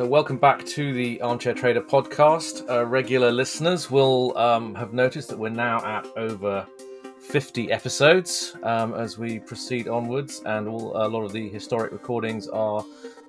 Uh, 0.00 0.06
welcome 0.06 0.38
back 0.38 0.64
to 0.64 0.94
the 0.94 1.20
Armchair 1.20 1.52
Trader 1.52 1.82
podcast. 1.82 2.66
Uh, 2.70 2.86
regular 2.86 3.30
listeners 3.30 3.90
will 3.90 4.36
um, 4.38 4.74
have 4.74 4.94
noticed 4.94 5.28
that 5.28 5.38
we're 5.38 5.50
now 5.50 5.84
at 5.84 6.06
over 6.16 6.66
50 7.18 7.70
episodes 7.70 8.56
um, 8.62 8.94
as 8.94 9.18
we 9.18 9.40
proceed 9.40 9.88
onwards, 9.88 10.40
and 10.46 10.68
all, 10.68 10.96
a 10.96 11.06
lot 11.06 11.22
of 11.22 11.32
the 11.32 11.50
historic 11.50 11.92
recordings 11.92 12.48
are 12.48 12.82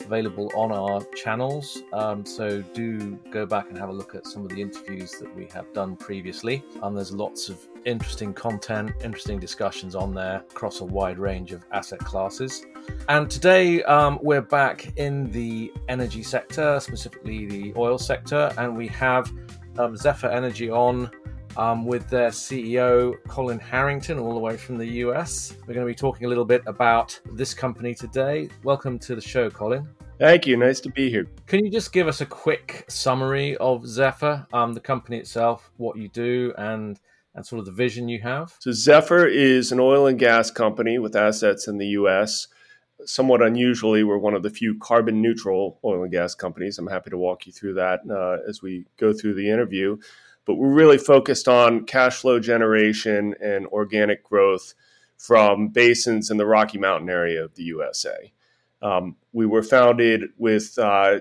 available 0.05 0.51
on 0.55 0.71
our 0.71 1.03
channels. 1.15 1.81
Um, 1.93 2.25
so 2.25 2.61
do 2.73 3.17
go 3.31 3.45
back 3.45 3.69
and 3.69 3.77
have 3.77 3.89
a 3.89 3.93
look 3.93 4.15
at 4.15 4.27
some 4.27 4.43
of 4.43 4.49
the 4.49 4.61
interviews 4.61 5.11
that 5.19 5.35
we 5.35 5.47
have 5.53 5.71
done 5.73 5.95
previously. 5.95 6.63
And 6.81 6.97
there's 6.97 7.11
lots 7.11 7.49
of 7.49 7.59
interesting 7.85 8.33
content, 8.33 8.91
interesting 9.03 9.39
discussions 9.39 9.95
on 9.95 10.13
there 10.13 10.43
across 10.51 10.81
a 10.81 10.85
wide 10.85 11.19
range 11.19 11.51
of 11.51 11.65
asset 11.71 11.99
classes. 11.99 12.65
And 13.09 13.29
today 13.29 13.83
um, 13.83 14.19
we're 14.21 14.41
back 14.41 14.91
in 14.97 15.31
the 15.31 15.71
energy 15.87 16.23
sector, 16.23 16.79
specifically 16.79 17.45
the 17.45 17.73
oil 17.75 17.97
sector, 17.97 18.53
and 18.57 18.75
we 18.75 18.87
have 18.87 19.31
um, 19.77 19.95
Zephyr 19.95 20.27
Energy 20.27 20.69
on 20.69 21.09
um, 21.57 21.85
with 21.85 22.09
their 22.09 22.29
CEO, 22.29 23.15
Colin 23.27 23.59
Harrington, 23.59 24.19
all 24.19 24.33
the 24.33 24.39
way 24.39 24.57
from 24.57 24.77
the 24.77 24.85
US. 24.85 25.53
We're 25.61 25.73
going 25.73 25.85
to 25.85 25.91
be 25.91 25.95
talking 25.95 26.25
a 26.25 26.29
little 26.29 26.45
bit 26.45 26.61
about 26.65 27.19
this 27.33 27.53
company 27.53 27.93
today. 27.93 28.49
Welcome 28.63 28.99
to 28.99 29.15
the 29.15 29.21
show, 29.21 29.49
Colin. 29.49 29.87
Thank 30.19 30.45
you. 30.45 30.55
Nice 30.55 30.79
to 30.81 30.89
be 30.89 31.09
here. 31.09 31.25
Can 31.47 31.65
you 31.65 31.71
just 31.71 31.91
give 31.91 32.07
us 32.07 32.21
a 32.21 32.25
quick 32.25 32.85
summary 32.87 33.57
of 33.57 33.87
Zephyr, 33.87 34.45
um, 34.53 34.73
the 34.73 34.79
company 34.79 35.17
itself, 35.17 35.71
what 35.77 35.97
you 35.97 36.09
do, 36.09 36.53
and 36.57 36.99
and 37.33 37.45
sort 37.45 37.59
of 37.59 37.65
the 37.65 37.71
vision 37.71 38.07
you 38.07 38.21
have? 38.21 38.55
So 38.59 38.71
Zephyr 38.71 39.25
is 39.25 39.71
an 39.71 39.79
oil 39.79 40.05
and 40.05 40.19
gas 40.19 40.51
company 40.51 40.99
with 40.99 41.15
assets 41.15 41.67
in 41.67 41.77
the 41.77 41.87
U.S. 41.87 42.47
Somewhat 43.03 43.41
unusually, 43.41 44.03
we're 44.03 44.19
one 44.19 44.35
of 44.35 44.43
the 44.43 44.51
few 44.51 44.77
carbon 44.77 45.23
neutral 45.23 45.79
oil 45.83 46.03
and 46.03 46.11
gas 46.11 46.35
companies. 46.35 46.77
I'm 46.77 46.85
happy 46.85 47.09
to 47.09 47.17
walk 47.17 47.47
you 47.47 47.51
through 47.51 47.73
that 47.75 48.01
uh, 48.07 48.47
as 48.47 48.61
we 48.61 48.85
go 48.97 49.13
through 49.13 49.33
the 49.33 49.49
interview 49.49 49.97
but 50.45 50.55
we're 50.55 50.73
really 50.73 50.97
focused 50.97 51.47
on 51.47 51.85
cash 51.85 52.17
flow 52.17 52.39
generation 52.39 53.35
and 53.41 53.67
organic 53.67 54.23
growth 54.23 54.73
from 55.17 55.67
basins 55.67 56.31
in 56.31 56.37
the 56.37 56.45
Rocky 56.45 56.77
Mountain 56.77 57.09
area 57.09 57.43
of 57.43 57.55
the 57.55 57.63
USA. 57.63 58.33
Um, 58.81 59.15
we 59.33 59.45
were 59.45 59.61
founded 59.61 60.31
with 60.37 60.77
uh, 60.79 61.19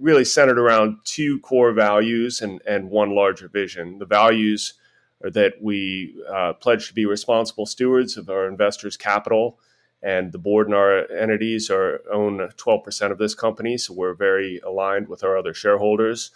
really 0.00 0.24
centered 0.24 0.58
around 0.58 0.98
two 1.04 1.38
core 1.40 1.72
values 1.72 2.40
and, 2.40 2.60
and 2.66 2.90
one 2.90 3.14
larger 3.14 3.48
vision. 3.48 3.98
The 3.98 4.06
values 4.06 4.74
are 5.22 5.30
that 5.30 5.54
we 5.60 6.20
uh, 6.28 6.54
pledge 6.54 6.88
to 6.88 6.94
be 6.94 7.06
responsible 7.06 7.66
stewards 7.66 8.16
of 8.16 8.28
our 8.28 8.48
investors' 8.48 8.96
capital, 8.96 9.58
and 10.02 10.30
the 10.30 10.38
board 10.38 10.66
and 10.66 10.74
our 10.74 11.10
entities 11.10 11.70
are 11.70 12.02
own 12.12 12.38
12% 12.38 13.10
of 13.10 13.18
this 13.18 13.34
company, 13.34 13.76
so 13.76 13.94
we're 13.94 14.14
very 14.14 14.60
aligned 14.60 15.08
with 15.08 15.24
our 15.24 15.36
other 15.36 15.54
shareholders. 15.54 16.30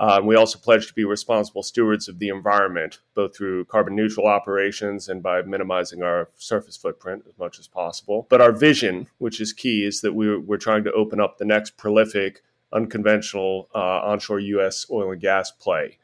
Um, 0.00 0.24
we 0.24 0.34
also 0.34 0.58
pledge 0.58 0.86
to 0.86 0.94
be 0.94 1.04
responsible 1.04 1.62
stewards 1.62 2.08
of 2.08 2.18
the 2.18 2.30
environment, 2.30 3.00
both 3.14 3.36
through 3.36 3.66
carbon 3.66 3.94
neutral 3.94 4.26
operations 4.26 5.10
and 5.10 5.22
by 5.22 5.42
minimizing 5.42 6.02
our 6.02 6.30
surface 6.36 6.76
footprint 6.76 7.24
as 7.28 7.38
much 7.38 7.58
as 7.58 7.68
possible. 7.68 8.26
But 8.30 8.40
our 8.40 8.50
vision, 8.50 9.08
which 9.18 9.42
is 9.42 9.52
key, 9.52 9.84
is 9.84 10.00
that 10.00 10.14
we're, 10.14 10.40
we're 10.40 10.56
trying 10.56 10.84
to 10.84 10.92
open 10.92 11.20
up 11.20 11.36
the 11.36 11.44
next 11.44 11.76
prolific, 11.76 12.42
unconventional 12.72 13.68
uh, 13.74 14.00
onshore 14.00 14.40
U.S. 14.40 14.86
oil 14.90 15.12
and 15.12 15.20
gas 15.20 15.50
play 15.50 15.98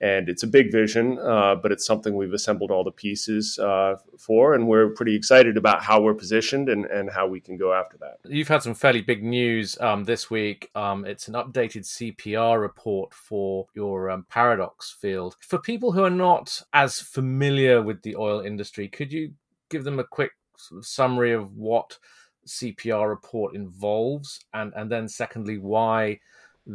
and 0.00 0.28
it's 0.30 0.42
a 0.42 0.46
big 0.46 0.72
vision, 0.72 1.18
uh, 1.18 1.54
but 1.54 1.72
it's 1.72 1.84
something 1.84 2.16
we've 2.16 2.32
assembled 2.32 2.70
all 2.70 2.82
the 2.82 2.90
pieces 2.90 3.58
uh, 3.58 3.96
for, 4.18 4.54
and 4.54 4.66
we're 4.66 4.90
pretty 4.90 5.14
excited 5.14 5.58
about 5.58 5.82
how 5.82 6.00
we're 6.00 6.14
positioned 6.14 6.70
and, 6.70 6.86
and 6.86 7.10
how 7.10 7.26
we 7.26 7.38
can 7.38 7.58
go 7.58 7.74
after 7.74 7.98
that. 7.98 8.18
You've 8.24 8.48
had 8.48 8.62
some 8.62 8.74
fairly 8.74 9.02
big 9.02 9.22
news 9.22 9.78
um, 9.80 10.04
this 10.04 10.30
week. 10.30 10.70
Um, 10.74 11.04
it's 11.04 11.28
an 11.28 11.34
updated 11.34 11.84
CPR 11.84 12.60
report 12.60 13.12
for 13.12 13.66
your 13.74 14.10
um, 14.10 14.24
Paradox 14.30 14.90
field. 14.90 15.36
For 15.40 15.58
people 15.58 15.92
who 15.92 16.02
are 16.02 16.10
not 16.10 16.62
as 16.72 16.98
familiar 17.00 17.82
with 17.82 18.02
the 18.02 18.16
oil 18.16 18.40
industry, 18.40 18.88
could 18.88 19.12
you 19.12 19.34
give 19.68 19.84
them 19.84 19.98
a 19.98 20.04
quick 20.04 20.32
sort 20.56 20.78
of 20.78 20.86
summary 20.86 21.32
of 21.32 21.54
what 21.56 21.98
CPR 22.46 23.08
report 23.08 23.54
involves, 23.54 24.40
and 24.54 24.72
and 24.74 24.90
then 24.90 25.08
secondly 25.08 25.58
why 25.58 26.20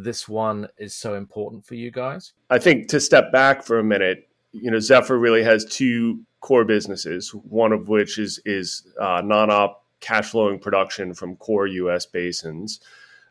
this 0.04 0.28
one 0.28 0.68
is 0.78 0.94
so 0.94 1.16
important 1.16 1.66
for 1.66 1.76
you 1.76 1.92
guys? 1.92 2.34
I 2.50 2.60
think 2.60 2.90
to 2.90 3.00
step 3.00 3.32
back 3.32 3.64
for 3.64 3.80
a 3.80 3.84
minute, 3.84 4.28
you 4.52 4.70
know, 4.70 4.80
Zephyr 4.80 5.18
really 5.18 5.44
has 5.44 5.66
two 5.66 6.22
core 6.42 6.66
businesses. 6.66 7.30
One 7.34 7.72
of 7.72 7.88
which 7.88 8.18
is 8.20 8.40
is 8.46 8.88
uh, 9.00 9.22
non-op 9.24 9.84
cash 10.02 10.30
flowing 10.32 10.60
production 10.60 11.14
from 11.14 11.36
core 11.38 11.68
U.S. 11.68 12.06
basins. 12.06 12.80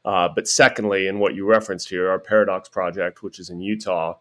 Uh, 0.04 0.28
but 0.34 0.46
secondly, 0.48 1.06
and 1.08 1.20
what 1.20 1.34
you 1.34 1.46
referenced 1.46 1.88
here, 1.88 2.10
our 2.10 2.18
Paradox 2.18 2.68
project, 2.68 3.22
which 3.22 3.38
is 3.38 3.48
in 3.48 3.60
Utah, 3.60 4.16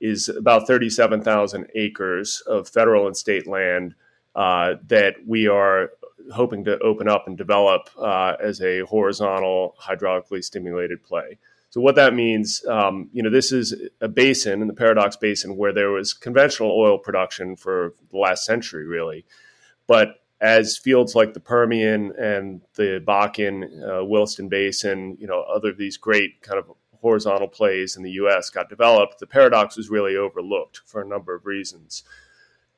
is 0.00 0.28
about 0.28 0.66
37,000 0.66 1.66
acres 1.74 2.42
of 2.46 2.68
federal 2.68 3.06
and 3.06 3.16
state 3.16 3.46
land 3.46 3.94
uh, 4.36 4.74
that 4.86 5.16
we 5.26 5.48
are 5.48 5.90
hoping 6.32 6.64
to 6.64 6.78
open 6.80 7.08
up 7.08 7.26
and 7.26 7.36
develop 7.36 7.88
uh, 7.98 8.34
as 8.40 8.60
a 8.60 8.80
horizontal 8.80 9.74
hydraulically 9.80 10.42
stimulated 10.42 11.02
play. 11.02 11.38
So 11.74 11.80
what 11.80 11.96
that 11.96 12.14
means, 12.14 12.64
um, 12.66 13.10
you 13.12 13.20
know, 13.20 13.30
this 13.30 13.50
is 13.50 13.74
a 14.00 14.06
basin 14.06 14.62
in 14.62 14.68
the 14.68 14.74
Paradox 14.74 15.16
Basin 15.16 15.56
where 15.56 15.72
there 15.72 15.90
was 15.90 16.14
conventional 16.14 16.70
oil 16.70 16.98
production 16.98 17.56
for 17.56 17.94
the 18.12 18.16
last 18.16 18.44
century, 18.44 18.86
really. 18.86 19.24
But 19.88 20.20
as 20.40 20.78
fields 20.78 21.16
like 21.16 21.34
the 21.34 21.40
Permian 21.40 22.12
and 22.16 22.60
the 22.76 23.02
Bakken, 23.04 23.64
uh, 23.82 24.04
Williston 24.04 24.48
Basin, 24.48 25.16
you 25.18 25.26
know, 25.26 25.40
other 25.52 25.70
of 25.70 25.76
these 25.76 25.96
great 25.96 26.42
kind 26.42 26.60
of 26.60 26.70
horizontal 27.00 27.48
plays 27.48 27.96
in 27.96 28.04
the 28.04 28.12
U.S. 28.12 28.50
got 28.50 28.68
developed, 28.68 29.18
the 29.18 29.26
Paradox 29.26 29.76
was 29.76 29.90
really 29.90 30.14
overlooked 30.14 30.82
for 30.86 31.02
a 31.02 31.08
number 31.08 31.34
of 31.34 31.44
reasons. 31.44 32.04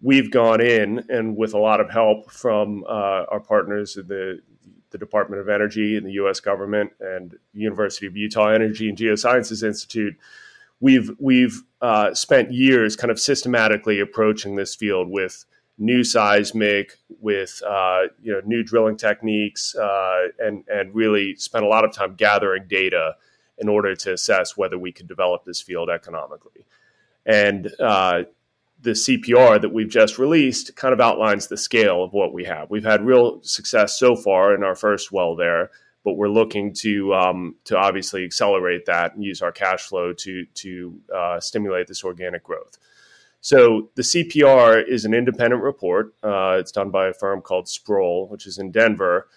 We've 0.01 0.31
gone 0.31 0.63
in 0.63 1.05
and 1.11 1.37
with 1.37 1.53
a 1.53 1.59
lot 1.59 1.83
of 1.83 1.91
help 1.91 2.31
from 2.31 2.83
uh, 2.89 3.27
our 3.29 3.41
partners 3.41 3.99
in 3.99 4.07
the 4.07 4.41
the 4.91 4.99
Department 4.99 5.41
of 5.41 5.49
Energy 5.49 5.97
and 5.97 6.07
the 6.07 6.13
U.S. 6.13 6.41
government 6.41 6.93
and 7.01 7.37
University 7.53 8.07
of 8.07 8.17
Utah 8.17 8.49
Energy 8.49 8.89
and 8.89 8.97
Geosciences 8.97 9.63
Institute, 9.63 10.17
we've 10.81 11.11
we've 11.19 11.63
uh, 11.81 12.15
spent 12.15 12.53
years 12.53 12.97
kind 12.97 13.11
of 13.11 13.21
systematically 13.21 14.01
approaching 14.01 14.57
this 14.57 14.75
field 14.75 15.09
with 15.09 15.45
new 15.79 16.03
seismic, 16.03 16.99
with 17.21 17.63
uh, 17.67 18.03
you 18.23 18.33
know 18.33 18.41
new 18.45 18.63
drilling 18.63 18.97
techniques, 18.97 19.75
uh, 19.75 20.29
and 20.39 20.65
and 20.69 20.95
really 20.95 21.35
spent 21.37 21.65
a 21.65 21.69
lot 21.69 21.85
of 21.85 21.93
time 21.93 22.15
gathering 22.15 22.65
data 22.69 23.17
in 23.59 23.69
order 23.69 23.95
to 23.95 24.13
assess 24.13 24.57
whether 24.57 24.79
we 24.79 24.93
could 24.93 25.09
develop 25.09 25.45
this 25.45 25.61
field 25.61 25.89
economically. 25.89 26.67
And 27.25 27.73
uh, 27.81 28.25
the 28.81 28.91
CPR 28.91 29.61
that 29.61 29.73
we've 29.73 29.89
just 29.89 30.19
released 30.19 30.77
kind 30.77 30.93
of 30.93 31.01
outlines 31.01 31.47
the 31.47 31.57
scale 31.57 32.05
of 32.05 32.13
what 32.13 32.33
we 32.33 32.45
have. 32.45 32.71
We've 32.71 32.85
had 32.85 33.05
real 33.05 33.43
success 33.43 33.99
so 33.99 34.15
far 34.15 34.55
in 34.55 34.63
our 34.63 34.75
first 34.75 35.11
well 35.11 35.35
there, 35.35 35.71
but 36.05 36.15
we're 36.15 36.29
looking 36.29 36.73
to 36.75 37.15
um, 37.15 37.57
to 37.65 37.77
obviously 37.77 38.25
accelerate 38.25 38.87
that 38.87 39.15
and 39.15 39.25
use 39.25 39.43
our 39.43 39.53
cash 39.53 39.83
flow 39.83 40.13
to 40.13 40.45
to 40.55 41.01
uh, 41.15 41.41
stimulate 41.41 41.87
this 41.87 42.05
organic 42.05 42.45
growth. 42.45 42.79
So 43.41 43.91
the 43.95 44.03
CPR 44.03 44.87
is 44.87 45.05
an 45.05 45.15
independent 45.15 45.63
report. 45.63 46.15
Uh, 46.23 46.57
it's 46.59 46.73
done 46.73 46.91
by 46.91 47.09
a 47.09 47.15
firm 47.15 47.41
called 47.43 47.67
Sproule, 47.67 48.29
which 48.29 48.47
is 48.47 48.59
in 48.59 48.73
Denver, 48.73 49.29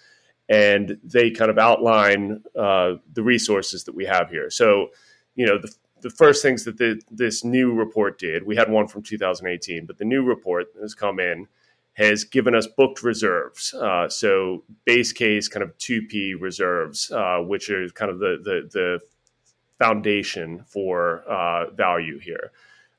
and 0.48 0.98
they 1.04 1.30
kind 1.30 1.50
of 1.50 1.58
outline 1.58 2.42
uh, 2.58 2.94
the 3.12 3.22
resources 3.22 3.84
that 3.84 3.94
we 3.94 4.04
have 4.04 4.30
here. 4.30 4.50
So 4.50 4.88
you 5.34 5.46
know 5.46 5.58
the 5.58 5.72
the 6.02 6.10
first 6.10 6.42
things 6.42 6.64
that 6.64 6.78
the, 6.78 7.00
this 7.10 7.44
new 7.44 7.72
report 7.72 8.18
did, 8.18 8.44
we 8.44 8.56
had 8.56 8.70
one 8.70 8.86
from 8.86 9.02
2018, 9.02 9.86
but 9.86 9.98
the 9.98 10.04
new 10.04 10.22
report 10.22 10.72
that 10.74 10.80
has 10.80 10.94
come 10.94 11.20
in 11.20 11.46
has 11.94 12.24
given 12.24 12.54
us 12.54 12.66
booked 12.66 13.02
reserves. 13.02 13.74
Uh, 13.74 14.08
so 14.08 14.64
base 14.84 15.12
case 15.12 15.48
kind 15.48 15.62
of 15.62 15.76
2P 15.78 16.40
reserves, 16.40 17.10
uh, 17.10 17.38
which 17.38 17.68
is 17.68 17.92
kind 17.92 18.10
of 18.10 18.18
the, 18.18 18.38
the, 18.42 18.68
the 18.72 19.00
foundation 19.78 20.64
for 20.66 21.22
uh, 21.28 21.70
value 21.70 22.18
here. 22.18 22.52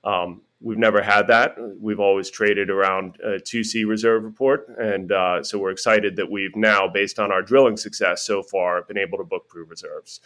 Um, 0.03 0.41
we've 0.59 0.77
never 0.77 1.01
had 1.01 1.27
that. 1.27 1.55
We've 1.79 1.99
always 1.99 2.29
traded 2.29 2.69
around 2.69 3.17
a 3.23 3.39
2C 3.39 3.87
reserve 3.87 4.23
report. 4.23 4.67
And 4.77 5.11
uh, 5.11 5.43
so 5.43 5.57
we're 5.57 5.71
excited 5.71 6.15
that 6.17 6.29
we've 6.29 6.55
now, 6.55 6.87
based 6.87 7.19
on 7.19 7.31
our 7.31 7.41
drilling 7.41 7.77
success 7.77 8.23
so 8.23 8.43
far, 8.43 8.81
been 8.83 8.97
able 8.97 9.17
to 9.17 9.23
book 9.23 9.47
proved 9.47 9.71
reserves. 9.71 10.21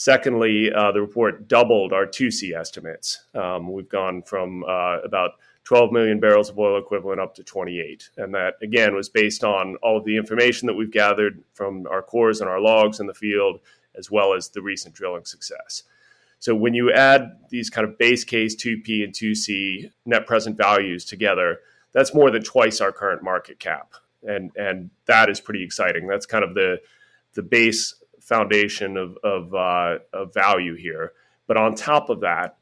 Secondly, 0.00 0.72
uh, 0.74 0.92
the 0.92 1.00
report 1.02 1.46
doubled 1.46 1.92
our 1.92 2.06
2C 2.06 2.58
estimates. 2.58 3.22
Um, 3.34 3.70
we've 3.70 3.90
gone 3.90 4.22
from 4.22 4.64
uh, 4.64 4.96
about 5.04 5.32
12 5.64 5.92
million 5.92 6.18
barrels 6.18 6.48
of 6.48 6.58
oil 6.58 6.78
equivalent 6.78 7.20
up 7.20 7.34
to 7.34 7.44
28. 7.44 8.08
And 8.16 8.34
that, 8.34 8.54
again, 8.62 8.94
was 8.94 9.10
based 9.10 9.44
on 9.44 9.76
all 9.82 9.98
of 9.98 10.06
the 10.06 10.16
information 10.16 10.68
that 10.68 10.72
we've 10.74 10.90
gathered 10.90 11.44
from 11.52 11.86
our 11.86 12.00
cores 12.00 12.40
and 12.40 12.48
our 12.48 12.62
logs 12.62 12.98
in 12.98 13.08
the 13.08 13.12
field, 13.12 13.60
as 13.94 14.10
well 14.10 14.32
as 14.32 14.48
the 14.48 14.62
recent 14.62 14.94
drilling 14.94 15.26
success. 15.26 15.82
So 16.38 16.54
when 16.54 16.72
you 16.72 16.90
add 16.90 17.36
these 17.50 17.68
kind 17.68 17.86
of 17.86 17.98
base 17.98 18.24
case 18.24 18.56
2P 18.56 19.04
and 19.04 19.12
2C 19.12 19.90
net 20.06 20.24
present 20.24 20.56
values 20.56 21.04
together, 21.04 21.58
that's 21.92 22.14
more 22.14 22.30
than 22.30 22.42
twice 22.42 22.80
our 22.80 22.90
current 22.90 23.22
market 23.22 23.58
cap. 23.58 23.92
And, 24.22 24.50
and 24.56 24.92
that 25.04 25.28
is 25.28 25.40
pretty 25.40 25.62
exciting. 25.62 26.06
That's 26.06 26.24
kind 26.24 26.42
of 26.42 26.54
the, 26.54 26.80
the 27.34 27.42
base 27.42 27.99
foundation 28.30 28.96
of 28.96 29.18
of, 29.22 29.54
uh, 29.54 29.98
of 30.14 30.32
value 30.32 30.74
here. 30.76 31.12
But 31.46 31.56
on 31.58 31.74
top 31.74 32.08
of 32.08 32.20
that, 32.20 32.56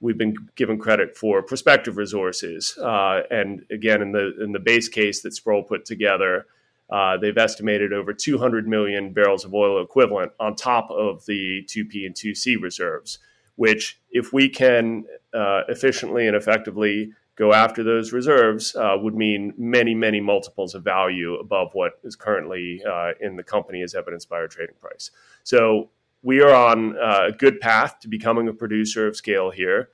we've 0.00 0.16
been 0.16 0.36
given 0.54 0.78
credit 0.78 1.16
for 1.16 1.42
prospective 1.42 1.96
resources. 1.96 2.78
Uh, 2.78 3.22
and 3.30 3.66
again, 3.70 4.00
in 4.00 4.12
the 4.12 4.42
in 4.42 4.52
the 4.52 4.60
base 4.60 4.88
case 4.88 5.20
that 5.22 5.34
Sproule 5.34 5.66
put 5.66 5.84
together, 5.84 6.46
uh, 6.88 7.16
they've 7.16 7.36
estimated 7.36 7.92
over 7.92 8.14
200 8.14 8.68
million 8.68 9.12
barrels 9.12 9.44
of 9.44 9.52
oil 9.52 9.82
equivalent 9.82 10.32
on 10.38 10.54
top 10.54 10.88
of 10.90 11.26
the 11.26 11.64
2P 11.66 12.06
and 12.06 12.14
2C 12.14 12.62
reserves. 12.62 13.18
Which, 13.56 14.00
if 14.12 14.32
we 14.32 14.48
can 14.48 15.04
uh, 15.34 15.62
efficiently 15.68 16.28
and 16.28 16.36
effectively 16.36 17.12
go 17.38 17.52
after 17.52 17.84
those 17.84 18.12
reserves, 18.12 18.74
uh, 18.74 18.96
would 18.98 19.14
mean 19.14 19.54
many, 19.56 19.94
many 19.94 20.20
multiples 20.20 20.74
of 20.74 20.82
value 20.82 21.34
above 21.34 21.70
what 21.72 21.92
is 22.02 22.16
currently 22.16 22.82
uh, 22.84 23.12
in 23.20 23.36
the 23.36 23.44
company, 23.44 23.80
as 23.82 23.94
evidenced 23.94 24.28
by 24.28 24.36
our 24.36 24.48
trading 24.48 24.74
price. 24.80 25.12
So 25.44 25.90
we 26.22 26.40
are 26.42 26.52
on 26.52 26.96
a 27.00 27.30
good 27.30 27.60
path 27.60 28.00
to 28.00 28.08
becoming 28.08 28.48
a 28.48 28.52
producer 28.52 29.06
of 29.06 29.16
scale 29.16 29.50
here. 29.50 29.90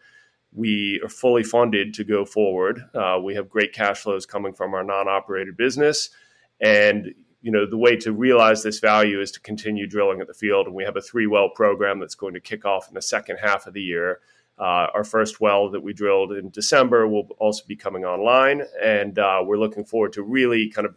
We 0.52 1.00
are 1.02 1.08
fully 1.08 1.43
funded 1.43 1.93
to 1.94 2.05
go 2.05 2.25
forward. 2.25 2.81
Uh, 2.94 3.19
we 3.23 3.35
have 3.35 3.50
great 3.50 3.75
cash 3.75 3.99
flows 3.99 4.25
coming 4.25 4.55
from 4.55 4.73
our 4.73 4.85
non-operated 4.85 5.56
business, 5.56 6.11
and 6.61 7.12
you 7.43 7.52
know 7.52 7.67
the 7.69 7.76
way 7.76 7.96
to 7.96 8.12
realize 8.12 8.62
this 8.62 8.79
value 8.79 9.20
is 9.20 9.31
to 9.32 9.41
continue 9.41 9.87
drilling 9.87 10.20
at 10.20 10.29
the 10.29 10.35
field. 10.35 10.67
And 10.67 10.75
we 10.75 10.85
have 10.85 10.96
a 10.96 11.02
three-well 11.02 11.50
program 11.50 11.99
that's 11.99 12.14
going 12.14 12.35
to 12.35 12.41
kick 12.41 12.64
off 12.64 12.88
in 12.88 12.94
the 12.94 13.02
second 13.02 13.38
half 13.43 13.67
of 13.67 13.75
the 13.75 13.82
year. 13.82 14.20
Uh, 14.59 14.87
our 14.95 15.05
first 15.05 15.41
well 15.41 15.69
that 15.71 15.83
we 15.83 15.93
drilled 15.93 16.33
in 16.33 16.49
December 16.51 17.09
will 17.09 17.29
also 17.39 17.65
be 17.67 17.75
coming 17.75 18.05
online, 18.05 18.62
and 18.83 19.19
uh, 19.19 19.41
we're 19.45 19.59
looking 19.59 19.85
forward 19.85 20.12
to 20.12 20.23
really 20.23 20.71
kind 20.71 20.87
of 20.87 20.95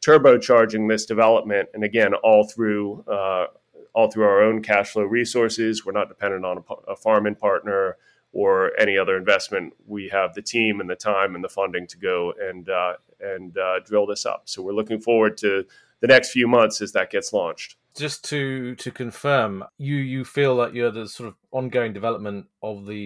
turbocharging 0.00 0.88
this 0.88 1.06
development. 1.06 1.68
And 1.74 1.84
again, 1.84 2.14
all 2.14 2.44
through 2.44 3.04
uh, 3.08 3.46
all 3.92 4.10
through 4.10 4.24
our 4.24 4.42
own 4.42 4.62
cash 4.62 4.90
flow 4.90 5.02
resources. 5.02 5.84
We're 5.84 5.92
not 5.92 6.08
dependent 6.08 6.44
on 6.44 6.58
a, 6.58 6.92
a 6.92 6.96
farming 6.96 7.34
partner 7.34 7.96
or 8.32 8.70
any 8.78 8.96
other 8.96 9.16
investment. 9.16 9.74
We 9.86 10.08
have 10.10 10.34
the 10.34 10.42
team 10.42 10.80
and 10.80 10.88
the 10.88 10.96
time 10.96 11.34
and 11.34 11.42
the 11.42 11.48
funding 11.48 11.86
to 11.88 11.98
go 11.98 12.32
and 12.40 12.68
uh, 12.68 12.94
and 13.20 13.56
uh, 13.58 13.80
drill 13.84 14.06
this 14.06 14.24
up. 14.24 14.42
So 14.44 14.62
we're 14.62 14.72
looking 14.72 15.00
forward 15.00 15.36
to 15.38 15.64
the 16.00 16.06
next 16.06 16.30
few 16.30 16.48
months 16.48 16.80
as 16.80 16.92
that 16.92 17.10
gets 17.10 17.32
launched. 17.32 17.76
Just 17.96 18.24
to 18.26 18.74
to 18.76 18.90
confirm, 18.90 19.64
you 19.76 19.96
you 19.96 20.24
feel 20.24 20.56
that 20.58 20.74
you're 20.74 20.92
the 20.92 21.08
sort 21.08 21.28
of 21.28 21.34
ongoing 21.50 21.92
development 21.92 22.46
of 22.62 22.86
the 22.86 22.96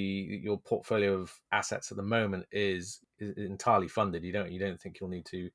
your 0.43 0.59
portfolio 0.59 1.15
of 1.15 1.33
assets 1.53 1.91
at 1.91 1.97
the 1.97 2.03
moment 2.03 2.47
is, 2.53 3.01
is 3.19 3.37
entirely 3.37 3.89
funded. 3.89 4.25
You 4.25 4.33
don't 4.33 4.53
you 4.53 4.61
don't 4.61 4.81
think 4.81 5.01
you'll 5.01 5.11
need 5.11 5.25
to 5.27 5.51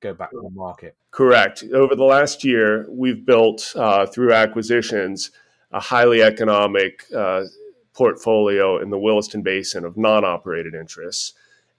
go 0.00 0.14
back 0.14 0.30
to 0.30 0.40
the 0.40 0.50
market. 0.50 0.96
Correct. 1.10 1.64
Over 1.74 1.96
the 1.96 2.04
last 2.04 2.44
year, 2.44 2.86
we've 2.88 3.26
built 3.26 3.72
uh, 3.74 4.06
through 4.06 4.32
acquisitions 4.32 5.32
a 5.72 5.80
highly 5.80 6.22
economic 6.22 7.04
uh, 7.14 7.44
portfolio 7.92 8.80
in 8.80 8.90
the 8.90 8.98
Williston 8.98 9.42
Basin 9.42 9.84
of 9.84 9.96
non-operated 9.96 10.74
interests, 10.74 11.34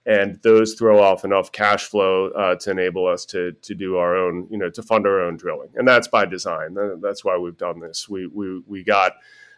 and 0.06 0.40
those 0.42 0.74
throw 0.74 1.02
off 1.02 1.24
enough 1.24 1.52
cash 1.52 1.84
flow 1.84 2.28
uh, 2.30 2.54
to 2.56 2.70
enable 2.70 3.06
us 3.06 3.24
to 3.26 3.52
to 3.52 3.74
do 3.74 3.96
our 3.96 4.16
own, 4.16 4.46
you 4.50 4.58
know, 4.58 4.70
to 4.70 4.82
fund 4.82 5.06
our 5.06 5.20
own 5.20 5.36
drilling, 5.36 5.70
and 5.74 5.86
that's 5.86 6.08
by 6.08 6.24
design. 6.24 6.76
That's 7.00 7.24
why 7.24 7.36
we've 7.36 7.58
done 7.58 7.80
this. 7.80 8.08
We 8.08 8.26
we 8.26 8.62
we 8.66 8.84
got. 8.84 9.12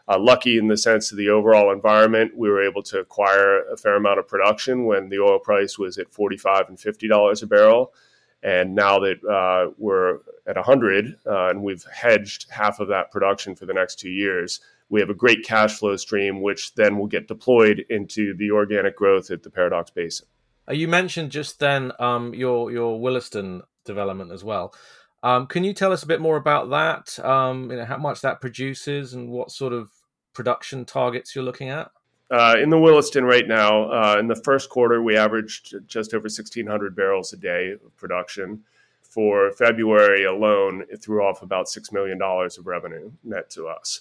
Uh, 0.08 0.18
lucky 0.18 0.58
in 0.58 0.66
the 0.66 0.76
sense 0.76 1.12
of 1.12 1.16
the 1.16 1.28
overall 1.28 1.72
environment. 1.72 2.36
We 2.36 2.50
were 2.50 2.60
able 2.60 2.82
to 2.82 2.98
acquire 2.98 3.62
a 3.70 3.76
fair 3.76 3.94
amount 3.94 4.18
of 4.18 4.26
production 4.26 4.84
when 4.84 5.08
the 5.08 5.20
oil 5.20 5.38
price 5.38 5.78
was 5.78 5.96
at 5.96 6.12
45 6.12 6.68
and 6.68 6.76
$50 6.76 7.42
a 7.42 7.46
barrel. 7.46 7.94
And 8.42 8.74
now 8.74 8.98
that 8.98 9.24
uh, 9.24 9.72
we're 9.78 10.18
at 10.46 10.56
100 10.56 11.18
uh, 11.24 11.50
and 11.50 11.62
we've 11.62 11.84
hedged 11.84 12.50
half 12.50 12.80
of 12.80 12.88
that 12.88 13.12
production 13.12 13.54
for 13.54 13.66
the 13.66 13.72
next 13.72 14.00
two 14.00 14.10
years, 14.10 14.60
we 14.88 15.00
have 15.00 15.10
a 15.10 15.14
great 15.14 15.44
cash 15.44 15.78
flow 15.78 15.96
stream, 15.96 16.42
which 16.42 16.74
then 16.74 16.98
will 16.98 17.06
get 17.06 17.28
deployed 17.28 17.84
into 17.88 18.34
the 18.34 18.50
organic 18.50 18.96
growth 18.96 19.30
at 19.30 19.42
the 19.42 19.50
Paradox 19.50 19.90
Basin. 19.90 20.26
Uh, 20.72 20.74
you 20.74 20.88
mentioned 20.88 21.30
just 21.30 21.58
then 21.58 21.92
um, 21.98 22.34
your 22.34 22.72
your 22.72 22.98
Williston 22.98 23.62
development 23.84 24.32
as 24.32 24.42
well. 24.42 24.74
Um, 25.22 25.46
can 25.46 25.64
you 25.64 25.74
tell 25.74 25.92
us 25.92 26.02
a 26.02 26.06
bit 26.06 26.20
more 26.20 26.36
about 26.36 26.70
that? 26.70 27.22
Um, 27.24 27.70
you 27.70 27.76
know, 27.76 27.84
how 27.84 27.98
much 27.98 28.22
that 28.22 28.40
produces 28.40 29.12
and 29.12 29.28
what 29.28 29.50
sort 29.50 29.74
of 29.74 29.90
production 30.32 30.84
targets 30.84 31.34
you're 31.34 31.44
looking 31.44 31.68
at? 31.68 31.90
Uh, 32.30 32.56
in 32.60 32.70
the 32.70 32.78
Williston 32.78 33.24
right 33.24 33.46
now, 33.46 33.90
uh, 33.92 34.16
in 34.18 34.26
the 34.26 34.34
first 34.34 34.70
quarter, 34.70 35.02
we 35.02 35.16
averaged 35.16 35.74
just 35.86 36.14
over 36.14 36.22
1,600 36.22 36.96
barrels 36.96 37.32
a 37.34 37.36
day 37.36 37.72
of 37.72 37.96
production. 37.98 38.62
For 39.02 39.52
February 39.52 40.24
alone, 40.24 40.86
it 40.88 41.02
threw 41.02 41.22
off 41.22 41.42
about 41.42 41.66
$6 41.66 41.92
million 41.92 42.18
of 42.22 42.66
revenue 42.66 43.12
net 43.22 43.50
to 43.50 43.68
us. 43.68 44.00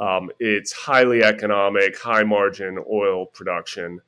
Um, 0.00 0.30
it's 0.40 0.72
highly 0.72 1.22
economic, 1.22 1.96
high 1.96 2.24
margin 2.24 2.82
oil 2.90 3.26
production, 3.26 4.00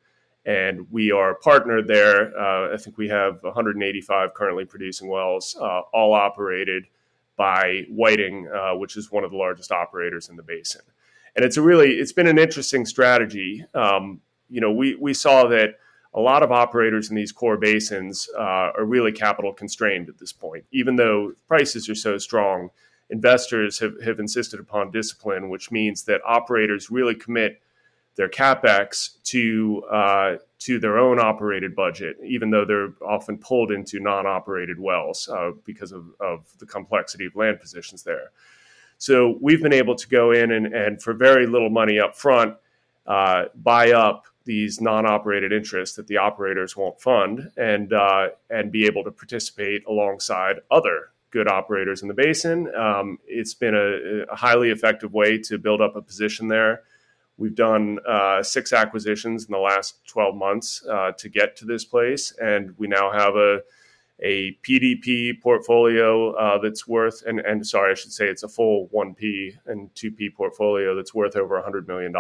and 0.45 0.87
we 0.91 1.13
are 1.13 1.35
partnered 1.35 1.87
there. 1.87 2.37
Uh, 2.39 2.75
I 2.75 2.77
think 2.77 2.97
we 2.99 3.09
have 3.09 3.43
185 3.43 4.35
currently 4.35 4.65
producing 4.65 5.09
wells, 5.09 5.57
uh, 5.61 5.81
all 5.93 6.13
operated 6.13 6.87
by 7.37 7.85
Whiting, 7.89 8.49
uh, 8.49 8.77
which 8.77 8.97
is 8.97 9.11
one 9.11 9.25
of 9.25 9.31
the 9.31 9.37
largest 9.37 9.73
operators 9.73 10.29
in 10.29 10.37
the 10.37 10.43
basin 10.43 10.83
and 11.37 11.45
it's 11.45 11.57
a 11.57 11.63
really 11.63 11.93
it's 11.95 12.13
been 12.13 12.27
an 12.27 12.39
interesting 12.39 12.85
strategy. 12.85 13.65
Um, 13.75 14.21
you 14.49 14.61
know, 14.61 14.73
we 14.73 14.95
we 14.97 15.15
saw 15.15 15.47
that 15.49 15.77
a 16.13 16.21
lot 16.21 16.43
of 16.43 16.51
operators 16.51 17.09
in 17.09 17.17
these 17.17 17.33
core 17.33 17.57
basins 17.57 18.29
uh, 18.37 18.73
are 18.77 18.85
really 18.85 19.13
capital 19.13 19.53
constrained 19.53 20.09
at 20.09 20.19
this 20.19 20.33
point, 20.33 20.65
even 20.73 20.97
though 20.97 21.33
prices 21.47 21.89
are 21.89 21.95
so 21.95 22.19
strong. 22.19 22.71
Investors 23.11 23.79
have, 23.81 24.01
have 24.03 24.21
insisted 24.21 24.61
upon 24.61 24.93
discipline, 24.93 25.49
which 25.51 25.73
means 25.73 26.05
that 26.05 26.21
operators 26.25 26.91
really 26.91 27.15
commit 27.15 27.61
their 28.17 28.29
capex 28.29 29.23
to 29.25 29.83
uh, 29.91 30.37
to 30.61 30.79
their 30.79 30.99
own 30.99 31.19
operated 31.19 31.75
budget, 31.75 32.17
even 32.25 32.51
though 32.51 32.65
they're 32.65 32.93
often 33.03 33.39
pulled 33.39 33.71
into 33.71 33.99
non-operated 33.99 34.79
wells 34.79 35.29
uh, 35.33 35.53
because 35.65 35.91
of, 35.91 36.05
of 36.21 36.45
the 36.59 36.67
complexity 36.67 37.25
of 37.25 37.35
land 37.35 37.59
positions 37.59 38.03
there. 38.03 38.31
So 38.99 39.39
we've 39.41 39.63
been 39.63 39.73
able 39.73 39.95
to 39.95 40.09
go 40.09 40.33
in 40.33 40.53
and, 40.53 40.67
and 40.67 41.03
for 41.03 41.15
very 41.15 41.47
little 41.47 41.71
money 41.71 41.99
up 41.99 42.15
front, 42.15 42.57
uh, 43.07 43.45
buy 43.55 43.93
up 43.93 44.27
these 44.45 44.81
non-operated 44.81 45.53
interests 45.53 45.97
that 45.97 46.07
the 46.07 46.19
operators 46.19 46.77
won't 46.77 47.01
fund, 47.01 47.51
and 47.57 47.93
uh, 47.93 48.29
and 48.51 48.71
be 48.71 48.85
able 48.87 49.05
to 49.05 49.11
participate 49.11 49.85
alongside 49.87 50.57
other 50.71 51.11
good 51.31 51.49
operators 51.49 52.03
in 52.03 52.09
the 52.09 52.15
basin. 52.15 52.73
Um, 52.75 53.19
it's 53.27 53.55
been 53.55 53.75
a, 53.75 54.33
a, 54.33 54.37
highly 54.37 54.71
effective 54.71 55.13
way 55.13 55.39
to 55.39 55.59
build 55.59 55.81
up 55.81 55.95
a 55.95 56.03
position 56.03 56.49
there. 56.49 56.83
We've 57.41 57.55
done 57.55 57.99
uh, 58.07 58.43
six 58.43 58.75
acquisitions 58.75 59.47
in 59.47 59.53
the 59.53 59.59
last 59.59 60.07
12 60.07 60.37
months 60.37 60.85
uh, 60.87 61.13
to 61.13 61.29
get 61.31 61.57
to 61.57 61.65
this 61.65 61.87
place, 61.87 62.35
and 62.41 62.75
we 62.77 62.87
now 62.87 63.11
have 63.11 63.35
a 63.35 63.63
a 64.23 64.59
PDP 64.63 65.41
portfolio 65.41 66.33
uh, 66.33 66.59
that's 66.59 66.87
worth, 66.87 67.23
and, 67.27 67.41
and 67.41 67.67
sorry, 67.67 67.93
I 67.93 67.95
should 67.95 68.13
say 68.13 68.27
it's 68.27 68.43
a 68.43 68.49
full 68.49 68.91
1P 68.95 69.57
and 69.65 69.89
2P 69.95 70.35
portfolio 70.35 70.95
that's 70.95 71.15
worth 71.15 71.37
over 71.37 71.59
$100 71.59 71.89
million. 71.89 72.15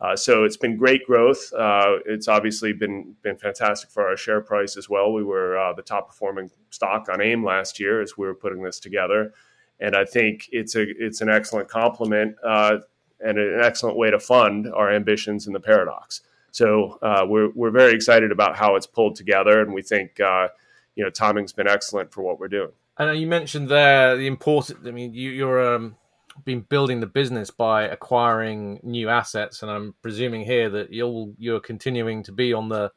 Uh, 0.00 0.14
so 0.14 0.44
it's 0.44 0.56
been 0.56 0.76
great 0.76 1.04
growth. 1.04 1.52
Uh, 1.52 1.96
it's 2.06 2.28
obviously 2.28 2.72
been 2.72 3.16
been 3.22 3.36
fantastic 3.36 3.90
for 3.90 4.06
our 4.06 4.16
share 4.16 4.40
price 4.40 4.76
as 4.76 4.88
well. 4.88 5.12
We 5.12 5.24
were 5.24 5.58
uh, 5.58 5.72
the 5.72 5.82
top 5.82 6.06
performing 6.06 6.52
stock 6.70 7.08
on 7.08 7.20
AIM 7.20 7.44
last 7.44 7.80
year 7.80 8.00
as 8.00 8.16
we 8.16 8.28
were 8.28 8.34
putting 8.36 8.62
this 8.62 8.78
together, 8.78 9.34
and 9.80 9.96
I 9.96 10.04
think 10.04 10.48
it's 10.52 10.76
a 10.76 10.86
it's 10.88 11.20
an 11.20 11.28
excellent 11.28 11.68
complement 11.68 12.36
and 13.24 13.38
an 13.38 13.60
excellent 13.62 13.96
way 13.96 14.10
to 14.10 14.18
fund 14.18 14.66
our 14.72 14.92
ambitions 14.92 15.46
in 15.46 15.52
the 15.52 15.60
paradox. 15.60 16.22
So 16.52 16.98
uh, 17.02 17.24
we're 17.28 17.50
we're 17.50 17.70
very 17.70 17.94
excited 17.94 18.32
about 18.32 18.56
how 18.56 18.76
it's 18.76 18.86
pulled 18.86 19.14
together, 19.14 19.60
and 19.60 19.72
we 19.72 19.82
think 19.82 20.20
you 20.96 21.04
know, 21.04 21.10
timing's 21.10 21.52
been 21.52 21.68
excellent 21.68 22.12
for 22.12 22.22
what 22.22 22.38
we're 22.38 22.48
doing. 22.48 22.72
And 22.98 23.18
you 23.18 23.26
mentioned 23.26 23.68
there 23.68 24.16
the 24.16 24.26
important. 24.26 24.86
I 24.86 24.90
mean, 24.90 25.14
you, 25.14 25.30
you're 25.30 25.74
um, 25.74 25.96
been 26.44 26.60
building 26.60 27.00
the 27.00 27.06
business 27.06 27.50
by 27.50 27.84
acquiring 27.84 28.80
new 28.82 29.08
assets, 29.08 29.62
and 29.62 29.70
I'm 29.70 29.94
presuming 30.02 30.44
here 30.44 30.68
that 30.70 30.92
you'll 30.92 31.34
you're 31.38 31.60
continuing 31.60 32.22
to 32.24 32.32
be 32.32 32.52
on 32.52 32.68
the 32.68 32.92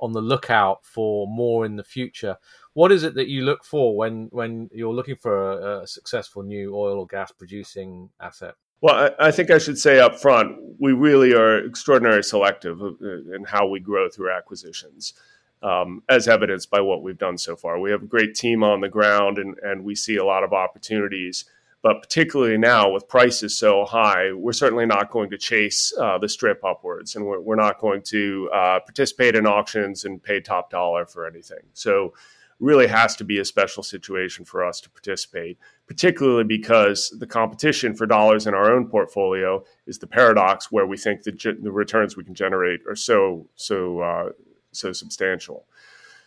on 0.00 0.12
the 0.12 0.20
lookout 0.20 0.84
for 0.84 1.26
more 1.28 1.64
in 1.64 1.76
the 1.76 1.84
future. 1.84 2.36
What 2.72 2.90
is 2.90 3.04
it 3.04 3.14
that 3.14 3.28
you 3.28 3.42
look 3.42 3.64
for 3.64 3.96
when 3.96 4.28
when 4.32 4.70
you're 4.72 4.94
looking 4.94 5.16
for 5.16 5.52
a, 5.52 5.82
a 5.82 5.86
successful 5.86 6.42
new 6.42 6.74
oil 6.74 6.98
or 6.98 7.06
gas 7.06 7.30
producing 7.30 8.10
asset? 8.20 8.54
Well, 8.84 9.14
I, 9.18 9.28
I, 9.28 9.30
think 9.30 9.50
I 9.50 9.56
should 9.56 9.78
say 9.78 9.98
up 9.98 10.20
front, 10.20 10.58
we 10.78 10.92
really 10.92 11.32
are 11.32 11.66
extraordinarily 11.66 12.22
selective 12.22 12.82
in 13.00 13.46
how 13.48 13.66
we 13.66 13.80
grow 13.80 14.10
through 14.10 14.30
acquisitions 14.30 15.14
um, 15.62 16.02
as 16.10 16.28
evidenced 16.28 16.70
by 16.70 16.82
what 16.82 17.02
we've 17.02 17.16
done 17.16 17.38
so 17.38 17.56
far. 17.56 17.80
We 17.80 17.90
have 17.92 18.02
a 18.02 18.06
great 18.06 18.34
team 18.34 18.62
on 18.62 18.82
the 18.82 18.90
ground, 18.90 19.38
and, 19.38 19.56
and 19.62 19.84
we 19.84 19.94
see 19.94 20.16
a 20.16 20.24
lot 20.26 20.44
of 20.44 20.52
opportunities. 20.52 21.46
But 21.80 22.02
particularly 22.02 22.58
now, 22.58 22.90
with 22.90 23.08
prices 23.08 23.56
so 23.56 23.86
high, 23.86 24.34
we're 24.34 24.52
certainly 24.52 24.84
not 24.84 25.10
going 25.10 25.30
to 25.30 25.38
chase 25.38 25.90
uh, 25.98 26.18
the 26.18 26.28
strip 26.28 26.62
upwards, 26.62 27.16
and 27.16 27.24
we're, 27.24 27.40
we're 27.40 27.56
not 27.56 27.80
going 27.80 28.02
to 28.08 28.50
uh, 28.52 28.80
participate 28.80 29.34
in 29.34 29.46
auctions 29.46 30.04
and 30.04 30.22
pay 30.22 30.42
top 30.42 30.68
dollar 30.70 31.06
for 31.06 31.26
anything. 31.26 31.70
So, 31.72 32.12
really 32.64 32.86
has 32.86 33.14
to 33.16 33.24
be 33.24 33.38
a 33.38 33.44
special 33.44 33.82
situation 33.82 34.44
for 34.44 34.64
us 34.64 34.80
to 34.80 34.90
participate, 34.90 35.58
particularly 35.86 36.44
because 36.44 37.14
the 37.18 37.26
competition 37.26 37.94
for 37.94 38.06
dollars 38.06 38.46
in 38.46 38.54
our 38.54 38.72
own 38.72 38.88
portfolio 38.88 39.62
is 39.86 39.98
the 39.98 40.06
paradox 40.06 40.72
where 40.72 40.86
we 40.86 40.96
think 40.96 41.22
the, 41.22 41.56
the 41.60 41.70
returns 41.70 42.16
we 42.16 42.24
can 42.24 42.34
generate 42.34 42.80
are 42.88 42.96
so 42.96 43.46
so 43.54 44.00
uh, 44.00 44.28
so 44.72 44.92
substantial. 44.92 45.66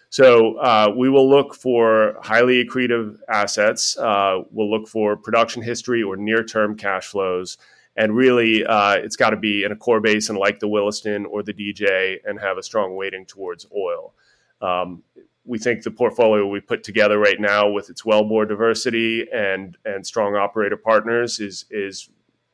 So 0.10 0.56
uh, 0.60 0.94
we 0.96 1.10
will 1.10 1.30
look 1.30 1.54
for 1.54 2.16
highly 2.22 2.64
accretive 2.64 3.18
assets. 3.28 3.98
Uh, 3.98 4.44
we'll 4.52 4.72
look 4.72 4.88
for 4.88 5.18
production 5.18 5.62
history 5.62 6.02
or 6.02 6.16
near-term 6.16 6.78
cash 6.78 7.08
flows, 7.08 7.58
and 7.98 8.16
really, 8.16 8.66
uh, 8.66 8.94
it's 8.94 9.16
got 9.16 9.32
to 9.32 9.38
be 9.38 9.64
in 9.64 9.72
a 9.72 9.76
core 9.76 10.00
basin 10.00 10.36
like 10.36 10.60
the 10.60 10.68
Williston 10.68 11.26
or 11.26 11.42
the 11.44 11.54
DJ, 11.54 12.18
and 12.24 12.40
have 12.40 12.58
a 12.58 12.64
strong 12.64 12.96
weighting 12.96 13.26
towards 13.26 13.66
oil. 13.76 14.14
Um, 14.62 15.04
we 15.48 15.58
think 15.58 15.84
the 15.84 15.92
portfolio 15.92 16.46
we 16.46 16.60
put 16.60 16.84
together 16.84 17.18
right 17.18 17.40
now, 17.40 17.70
with 17.70 17.90
its 17.90 18.04
wellbore 18.04 18.48
diversity 18.48 19.26
and 19.34 19.78
and 19.86 20.06
strong 20.06 20.36
operator 20.36 20.78
partners, 20.78 21.40
is 21.40 21.66
is 21.72 22.10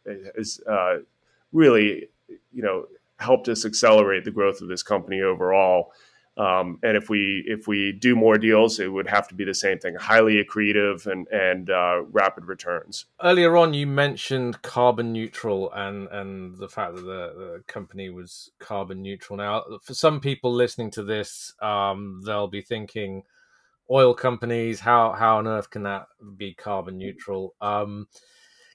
is 0.05 0.61
uh, 0.69 0.97
really 1.51 2.09
you 2.51 2.63
know 2.63 2.85
helped 3.17 3.47
us 3.47 3.65
accelerate 3.65 4.23
the 4.23 4.31
growth 4.31 4.61
of 4.61 4.67
this 4.67 4.83
company 4.83 5.21
overall. 5.21 5.91
Um, 6.35 6.79
and 6.81 6.97
if 6.97 7.09
we 7.09 7.43
if 7.45 7.67
we 7.67 7.91
do 7.91 8.15
more 8.15 8.39
deals, 8.39 8.79
it 8.79 8.87
would 8.87 9.07
have 9.07 9.27
to 9.27 9.35
be 9.35 9.43
the 9.43 9.53
same 9.53 9.77
thing: 9.77 9.95
highly 9.95 10.43
accretive 10.43 11.05
and 11.05 11.27
and 11.27 11.69
uh, 11.69 12.01
rapid 12.11 12.45
returns. 12.45 13.05
Earlier 13.21 13.55
on, 13.55 13.75
you 13.75 13.85
mentioned 13.85 14.61
carbon 14.63 15.13
neutral 15.13 15.71
and 15.73 16.07
and 16.07 16.57
the 16.57 16.67
fact 16.67 16.95
that 16.95 17.01
the, 17.01 17.33
the 17.37 17.63
company 17.67 18.09
was 18.09 18.49
carbon 18.57 19.03
neutral. 19.03 19.37
Now, 19.37 19.63
for 19.83 19.93
some 19.93 20.19
people 20.19 20.51
listening 20.51 20.89
to 20.91 21.03
this, 21.03 21.53
um, 21.61 22.21
they'll 22.25 22.47
be 22.47 22.61
thinking, 22.61 23.23
oil 23.91 24.15
companies, 24.15 24.79
how 24.79 25.11
how 25.11 25.37
on 25.37 25.47
earth 25.47 25.69
can 25.69 25.83
that 25.83 26.07
be 26.35 26.55
carbon 26.55 26.97
neutral? 26.97 27.53
Um, 27.61 28.07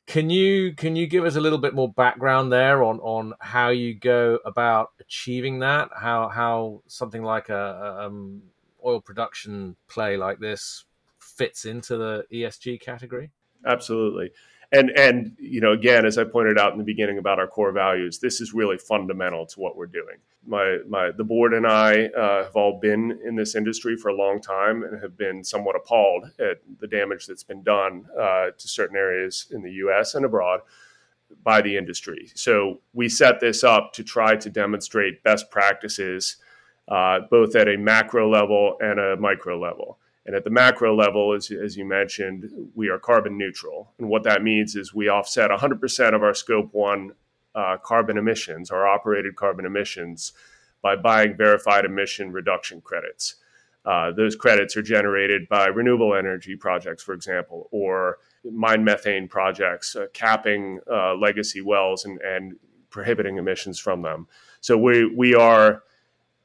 can 0.08 0.30
you 0.30 0.72
can 0.72 0.96
you 0.96 1.06
give 1.06 1.24
us 1.24 1.36
a 1.36 1.40
little 1.40 1.58
bit 1.58 1.74
more 1.74 1.92
background 1.92 2.50
there 2.50 2.82
on 2.82 2.98
on 3.00 3.34
how 3.40 3.68
you 3.68 3.94
go 3.94 4.38
about 4.46 4.92
achieving 5.00 5.58
that? 5.58 5.90
How 5.94 6.28
how 6.28 6.82
something 6.86 7.22
like 7.22 7.50
a, 7.50 7.54
a 8.00 8.06
um, 8.06 8.42
oil 8.84 9.02
production 9.02 9.76
play 9.86 10.16
like 10.16 10.38
this 10.40 10.86
fits 11.18 11.66
into 11.66 11.98
the 11.98 12.24
ESG 12.32 12.80
category? 12.80 13.30
Absolutely 13.66 14.30
and 14.72 14.90
and 14.90 15.34
you 15.38 15.60
know 15.60 15.72
again 15.72 16.04
as 16.04 16.18
i 16.18 16.24
pointed 16.24 16.58
out 16.58 16.72
in 16.72 16.78
the 16.78 16.84
beginning 16.84 17.18
about 17.18 17.38
our 17.38 17.46
core 17.46 17.72
values 17.72 18.18
this 18.18 18.40
is 18.40 18.52
really 18.52 18.76
fundamental 18.76 19.46
to 19.46 19.60
what 19.60 19.76
we're 19.76 19.86
doing. 19.86 20.16
My 20.46 20.78
my 20.88 21.10
the 21.10 21.24
board 21.24 21.54
and 21.54 21.66
i 21.66 22.06
uh, 22.06 22.44
have 22.44 22.56
all 22.56 22.78
been 22.80 23.18
in 23.24 23.34
this 23.36 23.54
industry 23.54 23.96
for 23.96 24.08
a 24.08 24.14
long 24.14 24.40
time 24.40 24.82
and 24.82 25.00
have 25.02 25.16
been 25.16 25.44
somewhat 25.44 25.76
appalled 25.76 26.30
at 26.38 26.60
the 26.80 26.86
damage 26.86 27.26
that's 27.26 27.42
been 27.44 27.62
done 27.62 28.06
uh, 28.18 28.50
to 28.56 28.68
certain 28.68 28.96
areas 28.96 29.46
in 29.50 29.62
the 29.62 29.70
us 29.70 30.14
and 30.14 30.24
abroad 30.24 30.60
by 31.42 31.60
the 31.60 31.76
industry. 31.76 32.30
So 32.34 32.80
we 32.94 33.08
set 33.08 33.40
this 33.40 33.62
up 33.62 33.92
to 33.94 34.02
try 34.02 34.36
to 34.36 34.48
demonstrate 34.48 35.22
best 35.22 35.50
practices 35.50 36.36
uh, 36.88 37.20
both 37.30 37.54
at 37.54 37.68
a 37.68 37.76
macro 37.76 38.30
level 38.30 38.78
and 38.80 38.98
a 38.98 39.16
micro 39.16 39.58
level 39.58 39.97
and 40.28 40.36
at 40.36 40.44
the 40.44 40.50
macro 40.50 40.94
level, 40.94 41.32
as, 41.32 41.50
as 41.50 41.74
you 41.78 41.86
mentioned, 41.86 42.50
we 42.74 42.90
are 42.90 42.98
carbon 42.98 43.38
neutral. 43.38 43.94
And 43.98 44.10
what 44.10 44.24
that 44.24 44.42
means 44.42 44.76
is 44.76 44.92
we 44.92 45.08
offset 45.08 45.50
100% 45.50 46.14
of 46.14 46.22
our 46.22 46.34
scope 46.34 46.68
one 46.74 47.12
uh, 47.54 47.78
carbon 47.82 48.18
emissions, 48.18 48.70
our 48.70 48.86
operated 48.86 49.36
carbon 49.36 49.64
emissions, 49.64 50.34
by 50.82 50.96
buying 50.96 51.34
verified 51.34 51.86
emission 51.86 52.30
reduction 52.30 52.82
credits. 52.82 53.36
Uh, 53.86 54.12
those 54.12 54.36
credits 54.36 54.76
are 54.76 54.82
generated 54.82 55.48
by 55.48 55.66
renewable 55.68 56.14
energy 56.14 56.54
projects, 56.54 57.02
for 57.02 57.14
example, 57.14 57.66
or 57.70 58.18
mine 58.44 58.84
methane 58.84 59.28
projects, 59.28 59.96
uh, 59.96 60.08
capping 60.12 60.78
uh, 60.92 61.14
legacy 61.14 61.62
wells 61.62 62.04
and, 62.04 62.20
and 62.20 62.54
prohibiting 62.90 63.38
emissions 63.38 63.78
from 63.78 64.02
them. 64.02 64.28
So 64.60 64.76
we, 64.76 65.06
we 65.06 65.34
are 65.34 65.84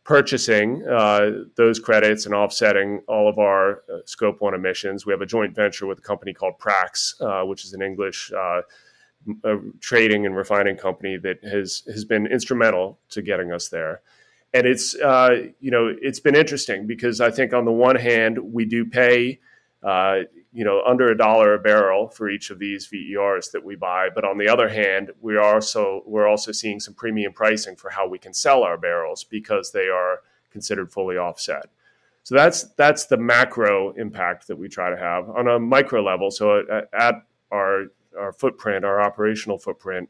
purchasing 0.03 0.85
uh, 0.87 1.43
those 1.55 1.79
credits 1.79 2.25
and 2.25 2.35
offsetting 2.35 3.01
all 3.07 3.29
of 3.29 3.39
our 3.39 3.83
uh, 3.91 3.99
scope 4.05 4.41
one 4.41 4.53
emissions. 4.53 5.05
We 5.05 5.13
have 5.13 5.21
a 5.21 5.25
joint 5.25 5.55
venture 5.55 5.87
with 5.87 5.99
a 5.99 6.01
company 6.01 6.33
called 6.33 6.59
Prax, 6.59 7.13
uh, 7.21 7.45
which 7.45 7.63
is 7.63 7.73
an 7.73 7.81
English 7.81 8.31
uh, 8.33 8.61
trading 9.79 10.25
and 10.25 10.35
refining 10.35 10.75
company 10.75 11.17
that 11.17 11.43
has 11.43 11.83
has 11.87 12.03
been 12.03 12.27
instrumental 12.27 12.99
to 13.09 13.21
getting 13.21 13.51
us 13.51 13.69
there. 13.69 14.01
And 14.53 14.67
it's 14.67 14.95
uh, 14.95 15.47
you 15.59 15.71
know 15.71 15.93
it's 16.01 16.19
been 16.19 16.35
interesting 16.35 16.85
because 16.85 17.21
I 17.21 17.31
think 17.31 17.53
on 17.53 17.65
the 17.65 17.71
one 17.71 17.95
hand 17.95 18.37
we 18.37 18.65
do 18.65 18.85
pay 18.85 19.39
uh, 19.81 20.21
you 20.53 20.63
know 20.63 20.81
under 20.85 21.11
a 21.11 21.17
dollar 21.17 21.55
a 21.55 21.59
barrel 21.59 22.07
for 22.07 22.29
each 22.29 22.51
of 22.51 22.59
these 22.59 22.85
VERs 22.87 23.49
that 23.49 23.63
we 23.63 23.75
buy. 23.75 24.09
But 24.13 24.23
on 24.23 24.37
the 24.37 24.47
other 24.47 24.69
hand, 24.69 25.11
we 25.21 25.35
are 25.35 25.55
also 25.55 26.03
we're 26.05 26.27
also 26.27 26.51
seeing 26.51 26.79
some 26.79 26.93
premium 26.93 27.33
pricing 27.33 27.75
for 27.75 27.89
how 27.89 28.07
we 28.07 28.19
can 28.19 28.33
sell 28.33 28.63
our 28.63 28.77
barrels 28.77 29.23
because 29.23 29.71
they 29.71 29.87
are 29.87 30.21
considered 30.51 30.91
fully 30.91 31.17
offset. 31.17 31.65
So 32.23 32.35
that's 32.35 32.63
that's 32.75 33.05
the 33.05 33.17
macro 33.17 33.91
impact 33.91 34.47
that 34.47 34.57
we 34.57 34.69
try 34.69 34.89
to 34.89 34.97
have 34.97 35.29
on 35.29 35.47
a 35.47 35.59
micro 35.59 36.01
level. 36.01 36.31
So 36.31 36.63
at, 36.93 37.15
our 37.51 37.85
our 38.17 38.31
footprint, 38.31 38.85
our 38.85 39.01
operational 39.01 39.57
footprint, 39.57 40.09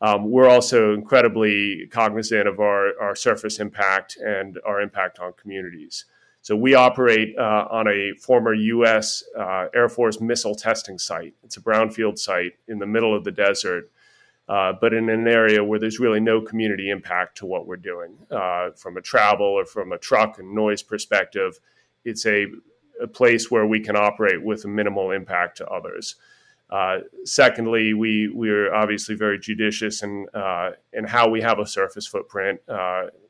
um, 0.00 0.30
we're 0.30 0.48
also 0.48 0.94
incredibly 0.94 1.86
cognizant 1.88 2.46
of 2.48 2.60
our, 2.60 2.92
our 3.00 3.14
surface 3.14 3.58
impact 3.58 4.16
and 4.16 4.58
our 4.66 4.80
impact 4.80 5.18
on 5.18 5.32
communities. 5.34 6.04
So 6.46 6.54
we 6.54 6.74
operate 6.74 7.34
uh, 7.36 7.66
on 7.72 7.88
a 7.88 8.12
former 8.20 8.54
U.S. 8.54 9.24
Uh, 9.36 9.66
Air 9.74 9.88
Force 9.88 10.20
missile 10.20 10.54
testing 10.54 10.96
site. 10.96 11.34
It's 11.42 11.56
a 11.56 11.60
brownfield 11.60 12.20
site 12.20 12.52
in 12.68 12.78
the 12.78 12.86
middle 12.86 13.16
of 13.16 13.24
the 13.24 13.32
desert, 13.32 13.90
uh, 14.48 14.74
but 14.80 14.94
in 14.94 15.08
an 15.08 15.26
area 15.26 15.64
where 15.64 15.80
there's 15.80 15.98
really 15.98 16.20
no 16.20 16.40
community 16.40 16.88
impact 16.88 17.38
to 17.38 17.46
what 17.46 17.66
we're 17.66 17.74
doing. 17.74 18.16
Uh, 18.30 18.70
from 18.76 18.96
a 18.96 19.00
travel 19.00 19.44
or 19.44 19.64
from 19.64 19.90
a 19.90 19.98
truck 19.98 20.38
and 20.38 20.54
noise 20.54 20.84
perspective, 20.84 21.58
it's 22.04 22.24
a, 22.26 22.46
a 23.02 23.08
place 23.08 23.50
where 23.50 23.66
we 23.66 23.80
can 23.80 23.96
operate 23.96 24.40
with 24.40 24.64
a 24.64 24.68
minimal 24.68 25.10
impact 25.10 25.56
to 25.56 25.66
others. 25.66 26.14
Uh, 26.70 26.98
secondly, 27.24 27.92
we 27.92 28.28
we 28.28 28.50
are 28.50 28.72
obviously 28.72 29.16
very 29.16 29.40
judicious 29.40 30.04
in 30.04 30.26
uh, 30.32 30.70
in 30.92 31.06
how 31.06 31.28
we 31.28 31.42
have 31.42 31.58
a 31.58 31.66
surface 31.66 32.06
footprint. 32.06 32.60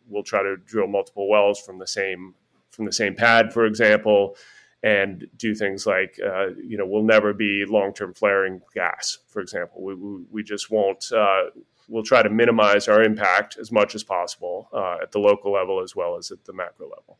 We'll 0.08 0.22
try 0.22 0.42
to 0.42 0.58
drill 0.58 0.86
multiple 0.86 1.30
wells 1.30 1.60
from 1.60 1.78
the 1.78 1.86
same 1.86 2.34
from 2.76 2.84
the 2.84 2.92
same 2.92 3.14
pad, 3.14 3.52
for 3.52 3.64
example, 3.64 4.36
and 4.82 5.26
do 5.36 5.54
things 5.54 5.86
like, 5.86 6.20
uh, 6.24 6.48
you 6.62 6.76
know, 6.76 6.86
we'll 6.86 7.02
never 7.02 7.32
be 7.32 7.64
long 7.66 7.92
term 7.92 8.14
flaring 8.14 8.60
gas, 8.74 9.18
for 9.26 9.40
example. 9.40 9.82
We, 9.82 9.94
we, 9.94 10.24
we 10.30 10.42
just 10.44 10.70
won't, 10.70 11.10
uh, 11.10 11.44
we'll 11.88 12.04
try 12.04 12.22
to 12.22 12.30
minimize 12.30 12.86
our 12.86 13.02
impact 13.02 13.56
as 13.58 13.72
much 13.72 13.94
as 13.94 14.04
possible 14.04 14.68
uh, 14.72 14.98
at 15.02 15.12
the 15.12 15.18
local 15.18 15.52
level 15.52 15.82
as 15.82 15.96
well 15.96 16.16
as 16.16 16.30
at 16.30 16.44
the 16.44 16.52
macro 16.52 16.88
level. 16.88 17.18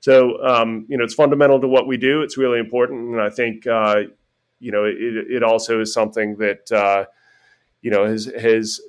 So, 0.00 0.40
um, 0.44 0.86
you 0.88 0.96
know, 0.96 1.02
it's 1.02 1.14
fundamental 1.14 1.60
to 1.60 1.66
what 1.66 1.88
we 1.88 1.96
do. 1.96 2.22
It's 2.22 2.36
really 2.36 2.60
important. 2.60 3.14
And 3.14 3.20
I 3.20 3.30
think, 3.30 3.66
uh, 3.66 4.02
you 4.60 4.70
know, 4.70 4.84
it, 4.84 4.94
it 4.96 5.42
also 5.42 5.80
is 5.80 5.92
something 5.92 6.36
that, 6.36 6.70
uh, 6.70 7.06
you 7.80 7.90
know, 7.90 8.04
has, 8.04 8.26
has 8.26 8.80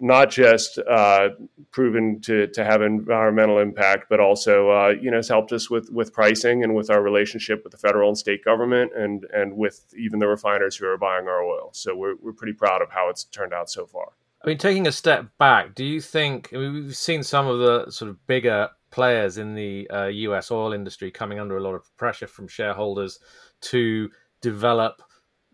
not 0.00 0.30
just 0.30 0.78
uh, 0.78 1.28
proven 1.70 2.20
to, 2.22 2.48
to 2.48 2.64
have 2.64 2.82
environmental 2.82 3.58
impact, 3.58 4.06
but 4.10 4.20
also 4.20 4.70
uh, 4.70 4.92
you 5.00 5.10
know 5.10 5.18
has 5.18 5.28
helped 5.28 5.52
us 5.52 5.70
with 5.70 5.90
with 5.90 6.12
pricing 6.12 6.64
and 6.64 6.74
with 6.74 6.90
our 6.90 7.02
relationship 7.02 7.62
with 7.64 7.70
the 7.70 7.78
federal 7.78 8.08
and 8.08 8.18
state 8.18 8.44
government 8.44 8.92
and 8.96 9.24
and 9.32 9.56
with 9.56 9.86
even 9.96 10.18
the 10.18 10.26
refiners 10.26 10.76
who 10.76 10.86
are 10.86 10.98
buying 10.98 11.28
our 11.28 11.42
oil. 11.42 11.70
So 11.72 11.96
we're 11.96 12.16
we're 12.20 12.32
pretty 12.32 12.54
proud 12.54 12.82
of 12.82 12.90
how 12.90 13.08
it's 13.08 13.24
turned 13.24 13.52
out 13.52 13.70
so 13.70 13.86
far. 13.86 14.12
I 14.42 14.48
mean, 14.48 14.58
taking 14.58 14.86
a 14.86 14.92
step 14.92 15.26
back, 15.38 15.74
do 15.74 15.84
you 15.84 16.00
think 16.00 16.50
I 16.52 16.58
mean, 16.58 16.74
we've 16.74 16.96
seen 16.96 17.22
some 17.22 17.46
of 17.46 17.60
the 17.60 17.90
sort 17.90 18.10
of 18.10 18.26
bigger 18.26 18.68
players 18.90 19.38
in 19.38 19.54
the 19.54 19.88
uh, 19.90 20.06
U.S. 20.06 20.50
oil 20.50 20.72
industry 20.72 21.10
coming 21.10 21.40
under 21.40 21.56
a 21.56 21.62
lot 21.62 21.74
of 21.74 21.96
pressure 21.96 22.26
from 22.26 22.46
shareholders 22.46 23.18
to 23.62 24.10
develop 24.40 25.02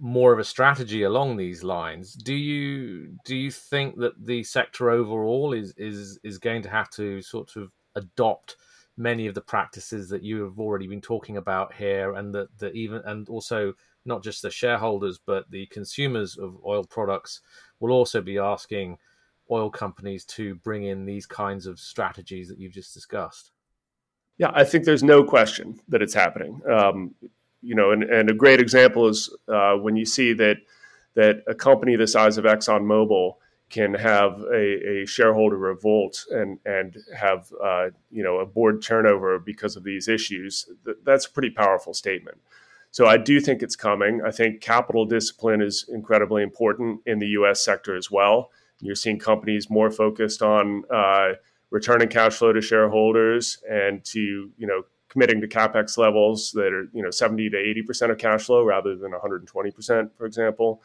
more 0.00 0.33
of 0.33 0.38
a 0.38 0.45
strategy 0.45 1.02
along 1.02 1.37
these 1.37 1.62
lines. 1.62 2.14
Do 2.14 2.35
you 2.35 3.14
do 3.25 3.37
you 3.37 3.50
think 3.50 3.99
that 3.99 4.14
the 4.26 4.42
sector 4.42 4.90
overall 4.90 5.52
is 5.52 5.75
is 5.76 6.19
is 6.25 6.38
going 6.38 6.62
to 6.62 6.71
have 6.71 6.90
to 6.90 7.21
sort 7.21 7.57
of 7.57 7.73
adopt 7.95 8.57
many 8.97 9.26
of 9.26 9.35
the 9.35 9.40
practices 9.42 10.09
that 10.09 10.23
you 10.23 10.42
have 10.42 10.59
already 10.59 10.87
been 10.87 11.02
talking 11.02 11.37
about 11.37 11.75
here, 11.75 12.14
and 12.14 12.35
that 12.35 12.49
that 12.59 12.75
even 12.75 13.02
and 13.04 13.28
also 13.28 13.75
not 14.07 14.25
just 14.25 14.40
the 14.40 14.50
shareholders 14.50 15.21
but 15.25 15.49
the 15.50 15.66
consumers 15.66 16.38
of 16.38 16.57
oil 16.64 16.83
products 16.83 17.42
will 17.80 17.92
also 17.92 18.23
be 18.23 18.38
asking 18.38 18.97
oil 19.50 19.69
companies 19.69 20.25
to 20.25 20.54
bring 20.57 20.85
in 20.85 21.04
these 21.04 21.26
kinds 21.26 21.66
of 21.66 21.78
strategies 21.78 22.49
that 22.49 22.59
you've 22.59 22.73
just 22.73 22.95
discussed. 22.95 23.52
Yeah, 24.38 24.52
I 24.54 24.64
think 24.64 24.85
there's 24.87 25.02
no 25.02 25.23
question 25.23 25.78
that 25.88 26.00
it's 26.00 26.14
happening. 26.14 26.62
Um, 26.66 27.14
you 27.62 27.75
know, 27.75 27.90
and, 27.90 28.02
and 28.02 28.31
a 28.31 28.35
great 28.35 28.61
example 28.61 29.09
is 29.09 29.35
uh, 29.49 29.75
when 29.75 29.97
you 29.97 30.05
see 30.05 30.33
that 30.35 30.59
that 31.14 31.43
a 31.49 31.55
company 31.55 31.97
the 31.97 32.07
size 32.07 32.38
of 32.38 32.45
ExxonMobil 32.45 33.35
can 33.69 33.95
have 33.95 34.40
a, 34.52 35.02
a 35.02 35.07
shareholder 35.07 35.57
revolt 35.57 36.25
and 36.31 36.59
and 36.64 36.97
have 37.17 37.52
uh, 37.62 37.87
you 38.11 38.23
know 38.23 38.38
a 38.38 38.47
board 38.47 38.83
turnover 38.83 39.38
because 39.38 39.76
of 39.76 39.85
these 39.85 40.09
issues, 40.09 40.69
th- 40.85 40.99
that's 41.05 41.26
a 41.26 41.31
pretty 41.31 41.50
powerful 41.50 41.95
statement. 41.95 42.38
So 42.93 43.07
I 43.07 43.17
do 43.17 43.40
think 43.40 43.62
it's 43.62 43.76
coming. 43.76 44.21
I 44.26 44.33
think 44.33 44.61
capital 44.61 45.05
discipline 45.05 45.62
is 45.62 45.85
incredibly 45.88 46.43
important 46.43 47.00
in 47.07 47.21
the 47.21 47.29
U.S. 47.29 47.64
sector 47.64 47.95
as 47.95 48.11
well. 48.11 48.50
You're 48.81 48.97
seeing 48.97 49.19
companies 49.19 49.71
more 49.71 49.90
focused 49.90 50.43
on 50.43 50.83
uh, 50.93 51.35
returning 51.71 52.09
cash 52.09 52.35
flow 52.35 52.52
to 52.52 52.61
shareholders 52.61 53.59
and 53.69 54.05
to 54.07 54.50
you 54.57 54.67
know 54.67 54.83
committing 55.11 55.40
to 55.43 55.49
capex 55.49 55.99
levels 55.99 56.52
that 56.52 56.73
are 56.73 56.88
you 56.95 57.02
know 57.02 57.11
70 57.11 57.50
to 57.50 57.59
80 57.59 57.83
percent 57.83 58.12
of 58.12 58.19
cash 58.19 58.45
flow 58.45 58.64
rather 58.64 58.97
than 58.97 59.11
120 59.11 59.71
percent, 59.71 60.17
for 60.17 60.25
example. 60.25 60.83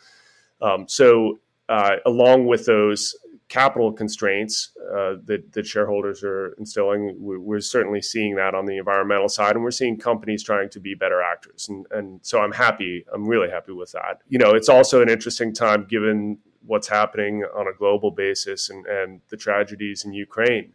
Um, 0.62 0.88
so 0.88 1.40
uh, 1.70 1.98
along 2.06 2.46
with 2.46 2.66
those 2.66 3.16
capital 3.48 3.92
constraints 3.92 4.72
uh, 4.92 5.16
that, 5.26 5.52
that 5.54 5.66
shareholders 5.66 6.24
are 6.24 6.54
instilling, 6.58 7.16
we're, 7.20 7.40
we're, 7.40 7.60
certainly 7.60 8.02
seeing 8.02 8.36
that 8.36 8.56
on 8.56 8.66
the 8.66 8.78
environmental 8.78 9.30
side, 9.30 9.56
and 9.56 9.64
we're 9.64 9.72
seeing 9.72 9.98
companies 9.98 10.44
trying 10.44 10.70
to 10.70 10.80
be 10.80 10.96
better 10.96 11.22
actors. 11.22 11.68
And, 11.70 11.86
and 11.92 12.20
so 12.24 12.42
I'm 12.42 12.52
happy. 12.52 13.06
I'm 13.14 13.26
really 13.26 13.50
happy 13.50 13.72
with 13.72 13.92
that. 13.92 14.22
You 14.28 14.40
know, 14.40 14.52
it's 14.52 14.70
also 14.70 15.02
an 15.02 15.10
interesting 15.10 15.54
time 15.54 15.86
given 15.88 16.40
what's 16.66 16.88
happening 16.88 17.44
on 17.56 17.68
a 17.68 17.74
global 17.74 18.12
basis 18.12 18.70
and, 18.70 18.86
and 18.88 19.22
the 19.30 19.38
tragedies 19.38 20.06
in 20.06 20.14
Ukraine. 20.14 20.74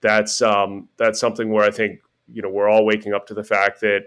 That's 0.00 0.42
um, 0.42 0.88
that's 0.96 1.20
something 1.20 1.50
where 1.50 1.64
I 1.64 1.70
think 1.70 2.00
you 2.26 2.42
know 2.42 2.48
we're 2.48 2.68
all 2.68 2.84
waking 2.84 3.14
up 3.14 3.26
to 3.26 3.34
the 3.34 3.44
fact 3.44 3.80
that 3.80 4.06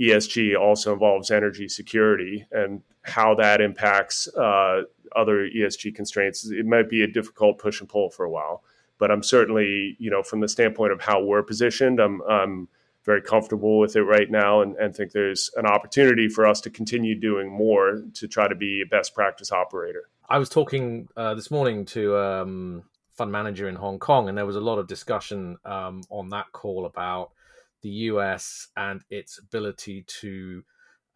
ESG 0.00 0.58
also 0.58 0.92
involves 0.92 1.30
energy 1.30 1.68
security 1.68 2.46
and 2.52 2.82
how 3.02 3.34
that 3.34 3.60
impacts 3.60 4.28
uh, 4.36 4.82
other 5.16 5.48
ESG 5.48 5.94
constraints. 5.94 6.48
It 6.50 6.66
might 6.66 6.88
be 6.88 7.02
a 7.02 7.06
difficult 7.06 7.58
push 7.58 7.80
and 7.80 7.88
pull 7.88 8.10
for 8.10 8.24
a 8.24 8.30
while, 8.30 8.62
but 8.98 9.10
I'm 9.10 9.22
certainly, 9.22 9.96
you 9.98 10.10
know, 10.10 10.22
from 10.22 10.40
the 10.40 10.48
standpoint 10.48 10.92
of 10.92 11.00
how 11.00 11.22
we're 11.22 11.42
positioned, 11.42 12.00
I'm, 12.00 12.20
I'm 12.22 12.68
very 13.04 13.22
comfortable 13.22 13.78
with 13.78 13.96
it 13.96 14.02
right 14.02 14.30
now 14.30 14.60
and, 14.60 14.76
and 14.76 14.94
think 14.94 15.12
there's 15.12 15.50
an 15.56 15.66
opportunity 15.66 16.28
for 16.28 16.46
us 16.46 16.60
to 16.60 16.70
continue 16.70 17.18
doing 17.18 17.50
more 17.50 18.02
to 18.14 18.28
try 18.28 18.46
to 18.46 18.54
be 18.54 18.82
a 18.82 18.86
best 18.86 19.14
practice 19.14 19.50
operator. 19.50 20.10
I 20.28 20.38
was 20.38 20.50
talking 20.50 21.08
uh, 21.16 21.34
this 21.34 21.50
morning 21.50 21.86
to 21.86 22.18
um, 22.18 22.82
fund 23.14 23.32
manager 23.32 23.66
in 23.66 23.76
Hong 23.76 23.98
Kong, 23.98 24.28
and 24.28 24.36
there 24.36 24.44
was 24.44 24.56
a 24.56 24.60
lot 24.60 24.78
of 24.78 24.86
discussion 24.86 25.56
um, 25.64 26.02
on 26.10 26.28
that 26.30 26.52
call 26.52 26.84
about 26.84 27.32
the 27.82 27.90
US 27.90 28.68
and 28.76 29.02
its 29.10 29.38
ability 29.38 30.04
to 30.20 30.62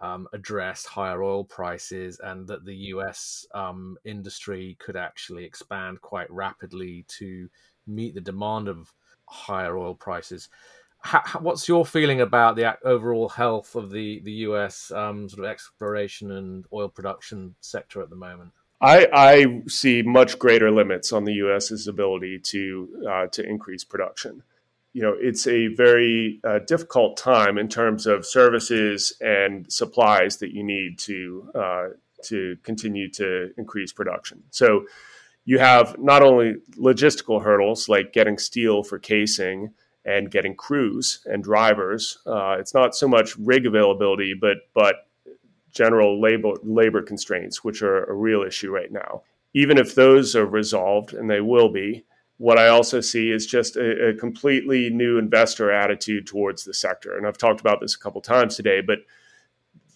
um, 0.01 0.27
address 0.33 0.85
higher 0.85 1.23
oil 1.23 1.45
prices 1.45 2.21
and 2.23 2.47
that 2.49 2.65
the 2.65 2.75
US 2.75 3.47
um, 3.55 3.97
industry 4.05 4.77
could 4.81 4.97
actually 4.97 5.45
expand 5.45 6.01
quite 6.01 6.31
rapidly 6.31 7.05
to 7.19 7.49
meet 7.87 8.15
the 8.15 8.21
demand 8.21 8.69
of 8.69 8.93
higher 9.27 9.79
oil 9.79 9.95
prices. 9.95 10.49
How, 10.99 11.23
what's 11.41 11.69
your 11.69 11.87
feeling 11.87 12.21
about 12.21 12.57
the 12.57 12.77
overall 12.85 13.29
health 13.29 13.75
of 13.77 13.91
the, 13.91 14.21
the 14.21 14.33
US 14.33 14.91
um, 14.91 15.29
sort 15.29 15.45
of 15.45 15.51
exploration 15.51 16.33
and 16.33 16.65
oil 16.73 16.89
production 16.89 17.55
sector 17.61 18.03
at 18.03 18.11
the 18.11 18.17
moment? 18.17 18.53
I, 18.81 19.09
I 19.13 19.63
see 19.69 20.03
much 20.03 20.41
greater 20.41 20.73
limits 20.73 21.13
on 21.13 21.25
the 21.25 21.35
U.S.'s 21.35 21.87
ability 21.87 22.41
to 22.41 23.07
uh, 23.09 23.27
to 23.29 23.49
increase 23.49 23.85
production 23.85 24.43
you 24.93 25.03
know 25.03 25.15
it's 25.19 25.47
a 25.47 25.69
very 25.69 26.41
uh, 26.45 26.59
difficult 26.67 27.17
time 27.17 27.59
in 27.59 27.69
terms 27.69 28.07
of 28.07 28.27
services 28.27 29.13
and 29.21 29.71
supplies 29.73 30.37
that 30.39 30.53
you 30.53 30.63
need 30.63 30.99
to 30.99 31.51
uh, 31.55 31.89
to 32.25 32.57
continue 32.63 33.09
to 33.11 33.53
increase 33.57 33.93
production. 33.93 34.43
So 34.51 34.87
you 35.45 35.59
have 35.59 35.99
not 35.99 36.23
only 36.23 36.57
logistical 36.77 37.43
hurdles 37.43 37.89
like 37.89 38.13
getting 38.13 38.39
steel 38.39 38.83
for 38.83 38.99
casing 38.99 39.73
and 40.05 40.31
getting 40.31 40.55
crews 40.55 41.25
and 41.27 41.43
drivers. 41.43 42.19
Uh, 42.27 42.57
it's 42.59 42.75
not 42.75 42.95
so 42.95 43.09
much 43.09 43.37
rig 43.37 43.67
availability, 43.67 44.35
but 44.35 44.59
but 44.75 45.09
general 45.71 46.21
labor 46.21 46.53
labor 46.63 47.03
constraints, 47.03 47.65
which 47.65 47.83
are 47.83 48.05
a 48.05 48.15
real 48.15 48.43
issue 48.43 48.71
right 48.71 48.93
now. 48.93 49.23
Even 49.55 49.79
if 49.79 49.95
those 49.95 50.35
are 50.35 50.47
resolved, 50.47 51.13
and 51.13 51.29
they 51.29 51.41
will 51.41 51.69
be, 51.69 52.05
what 52.43 52.59
I 52.59 52.67
also 52.67 53.01
see 53.01 53.31
is 53.31 53.47
just 53.47 53.77
a, 53.77 54.09
a, 54.09 54.15
completely 54.15 54.91
new 54.91 55.17
investor 55.17 55.71
attitude 55.71 56.27
towards 56.27 56.65
the 56.65 56.75
sector. 56.75 57.17
And 57.17 57.25
I've 57.25 57.39
talked 57.39 57.61
about 57.61 57.81
this 57.81 57.95
a 57.95 57.99
couple 58.01 58.21
times 58.21 58.57
today, 58.57 58.81
but 58.81 58.99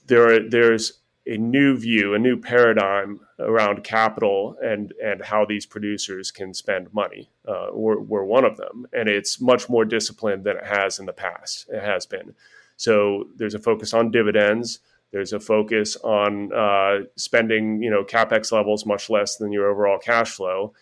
there 0.07 0.33
are, 0.33 0.49
there's 0.49 1.01
a 1.27 1.37
new 1.39 1.77
view, 1.77 2.15
a 2.15 2.21
new 2.21 2.37
paradigm 2.37 3.19
around 3.41 3.83
capital 3.83 4.57
and 4.63 4.95
and 5.03 5.25
how 5.25 5.45
these 5.45 5.67
producers 5.67 6.31
can 6.31 6.55
spend 6.55 6.95
money. 6.95 7.29
Uh, 7.49 7.71
we're, 7.73 7.99
we're 7.99 8.23
one 8.23 8.45
of 8.45 8.57
them, 8.57 8.87
and 8.93 9.09
it's 9.09 9.41
much 9.41 9.69
more 9.69 9.85
disciplined 9.85 10.45
than 10.45 10.57
it 10.57 10.67
has 10.67 11.01
in 11.01 11.07
the 11.07 11.13
past. 11.13 11.69
It 11.69 11.83
has 11.83 12.07
been. 12.07 12.33
So 12.77 13.25
there's 13.35 13.57
a 13.57 13.59
focus 13.59 13.93
on 13.93 14.13
dividends. 14.13 14.79
There's 15.11 15.33
a 15.33 15.41
focus 15.41 15.97
on 15.97 16.53
uh, 16.53 17.07
spending, 17.17 17.83
you 17.83 17.91
know, 17.91 18.05
capex 18.05 18.53
levels 18.53 18.87
much 18.87 19.11
less 19.11 19.35
than 19.35 19.51
your 19.51 19.69
overall 19.69 19.99
cash 19.99 20.31
flow 20.31 20.75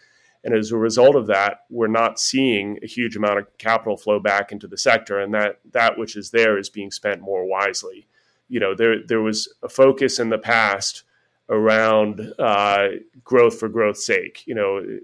and 0.44 0.54
as 0.54 0.70
a 0.70 0.76
result 0.76 1.16
of 1.16 1.26
that, 1.28 1.60
we're 1.70 1.86
not 1.86 2.20
seeing 2.20 2.78
a 2.82 2.86
huge 2.86 3.16
amount 3.16 3.38
of 3.38 3.56
capital 3.56 3.96
flow 3.96 4.20
back 4.20 4.52
into 4.52 4.66
the 4.66 4.76
sector, 4.76 5.18
and 5.18 5.32
that 5.32 5.58
that 5.72 5.98
which 5.98 6.16
is 6.16 6.30
there 6.30 6.58
is 6.58 6.68
being 6.68 6.90
spent 6.90 7.22
more 7.22 7.46
wisely. 7.46 8.06
You 8.48 8.60
know, 8.60 8.74
there 8.74 8.96
there 9.04 9.22
was 9.22 9.52
a 9.62 9.70
focus 9.70 10.18
in 10.18 10.28
the 10.28 10.38
past 10.38 11.02
around 11.48 12.34
uh, 12.38 12.88
growth 13.24 13.58
for 13.58 13.70
growth's 13.70 14.04
sake. 14.04 14.44
You 14.46 14.54
know, 14.54 14.98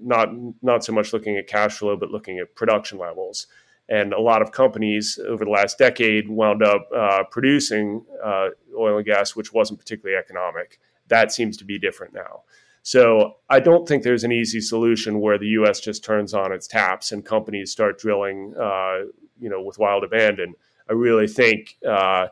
not 0.00 0.30
not 0.62 0.84
so 0.84 0.92
much 0.92 1.12
looking 1.12 1.36
at 1.36 1.48
cash 1.48 1.78
flow, 1.78 1.96
but 1.96 2.12
looking 2.12 2.38
at 2.38 2.54
production 2.54 2.98
levels. 2.98 3.48
And 3.90 4.12
a 4.12 4.20
lot 4.20 4.42
of 4.42 4.52
companies 4.52 5.18
over 5.26 5.44
the 5.44 5.50
last 5.50 5.78
decade 5.78 6.28
wound 6.28 6.62
up 6.62 6.88
uh, 6.94 7.24
producing 7.30 8.04
uh, 8.22 8.50
oil 8.78 8.98
and 8.98 9.06
gas, 9.06 9.34
which 9.34 9.52
wasn't 9.52 9.80
particularly 9.80 10.16
economic. 10.16 10.78
That 11.08 11.32
seems 11.32 11.56
to 11.56 11.64
be 11.64 11.78
different 11.78 12.12
now. 12.12 12.42
So 12.88 13.34
I 13.50 13.60
don't 13.60 13.86
think 13.86 14.02
there's 14.02 14.24
an 14.24 14.32
easy 14.32 14.62
solution 14.62 15.20
where 15.20 15.36
the 15.36 15.48
U.S. 15.60 15.78
just 15.78 16.02
turns 16.02 16.32
on 16.32 16.54
its 16.54 16.66
taps 16.66 17.12
and 17.12 17.22
companies 17.22 17.70
start 17.70 17.98
drilling, 17.98 18.54
uh, 18.58 19.00
you 19.38 19.50
know, 19.50 19.60
with 19.60 19.78
wild 19.78 20.04
abandon. 20.04 20.54
I 20.88 20.94
really 20.94 21.28
think 21.28 21.76
uh, 21.86 22.28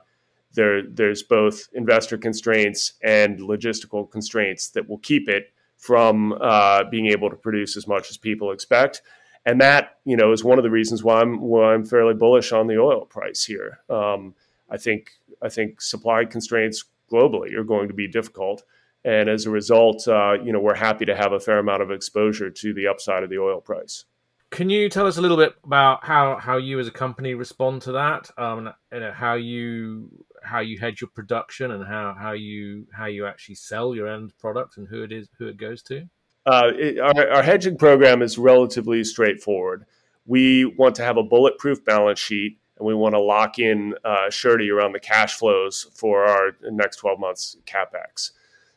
there 0.54 0.80
there's 0.82 1.22
both 1.22 1.68
investor 1.74 2.16
constraints 2.16 2.94
and 3.02 3.38
logistical 3.38 4.10
constraints 4.10 4.70
that 4.70 4.88
will 4.88 4.96
keep 4.96 5.28
it 5.28 5.52
from 5.76 6.32
uh, 6.40 6.84
being 6.84 7.08
able 7.08 7.28
to 7.28 7.36
produce 7.36 7.76
as 7.76 7.86
much 7.86 8.08
as 8.08 8.16
people 8.16 8.50
expect. 8.50 9.02
And 9.44 9.60
that, 9.60 9.98
you 10.06 10.16
know, 10.16 10.32
is 10.32 10.42
one 10.42 10.56
of 10.56 10.64
the 10.64 10.70
reasons 10.70 11.04
why 11.04 11.20
I'm 11.20 11.38
why 11.38 11.74
I'm 11.74 11.84
fairly 11.84 12.14
bullish 12.14 12.52
on 12.52 12.66
the 12.66 12.80
oil 12.80 13.04
price 13.04 13.44
here. 13.44 13.80
Um, 13.90 14.34
I 14.70 14.78
think 14.78 15.10
I 15.42 15.50
think 15.50 15.82
supply 15.82 16.24
constraints 16.24 16.82
globally 17.12 17.52
are 17.52 17.62
going 17.62 17.88
to 17.88 17.94
be 17.94 18.08
difficult. 18.08 18.62
And 19.06 19.30
as 19.30 19.46
a 19.46 19.50
result, 19.50 20.08
uh, 20.08 20.32
you 20.42 20.52
know, 20.52 20.58
we're 20.58 20.74
happy 20.74 21.04
to 21.04 21.14
have 21.14 21.32
a 21.32 21.38
fair 21.38 21.58
amount 21.58 21.80
of 21.80 21.92
exposure 21.92 22.50
to 22.50 22.74
the 22.74 22.88
upside 22.88 23.22
of 23.22 23.30
the 23.30 23.38
oil 23.38 23.60
price. 23.60 24.04
Can 24.50 24.68
you 24.68 24.88
tell 24.88 25.06
us 25.06 25.16
a 25.16 25.20
little 25.20 25.36
bit 25.36 25.54
about 25.62 26.04
how, 26.04 26.36
how 26.38 26.56
you 26.56 26.80
as 26.80 26.88
a 26.88 26.90
company 26.90 27.34
respond 27.34 27.82
to 27.82 27.92
that? 27.92 28.30
Um, 28.36 28.68
you 28.92 29.00
know, 29.00 29.12
how 29.12 29.34
you 29.34 30.10
how 30.42 30.60
you 30.60 30.78
hedge 30.78 31.00
your 31.00 31.10
production 31.10 31.70
and 31.70 31.84
how, 31.84 32.16
how 32.18 32.32
you 32.32 32.86
how 32.92 33.06
you 33.06 33.26
actually 33.26 33.56
sell 33.56 33.94
your 33.94 34.08
end 34.08 34.32
product 34.38 34.76
and 34.76 34.88
who 34.88 35.02
it 35.02 35.12
is 35.12 35.28
who 35.38 35.46
it 35.46 35.56
goes 35.56 35.82
to? 35.84 36.08
Uh, 36.44 36.70
it, 36.74 36.98
our, 36.98 37.30
our 37.30 37.42
hedging 37.42 37.76
program 37.76 38.22
is 38.22 38.38
relatively 38.38 39.04
straightforward. 39.04 39.84
We 40.26 40.64
want 40.64 40.96
to 40.96 41.04
have 41.04 41.16
a 41.16 41.22
bulletproof 41.22 41.84
balance 41.84 42.18
sheet 42.18 42.58
and 42.78 42.86
we 42.86 42.94
want 42.94 43.14
to 43.14 43.20
lock 43.20 43.60
in 43.60 43.94
uh, 44.04 44.30
surety 44.30 44.70
around 44.70 44.92
the 44.92 45.00
cash 45.00 45.34
flows 45.34 45.88
for 45.94 46.24
our 46.24 46.56
next 46.70 46.96
12 46.96 47.20
months 47.20 47.56
capex. 47.66 48.32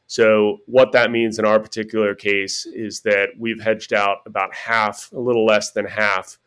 So, 0.09 0.61
what 0.65 0.91
that 0.93 1.11
means 1.11 1.37
in 1.37 1.45
our 1.45 1.59
particular 1.59 2.15
case 2.15 2.65
is 2.65 3.01
that 3.01 3.29
we've 3.37 3.61
hedged 3.61 3.93
out 3.93 4.17
about 4.25 4.51
half, 4.55 5.11
a 5.11 5.19
little 5.19 5.45
less 5.45 5.71
than 5.71 5.85
half 5.85 6.39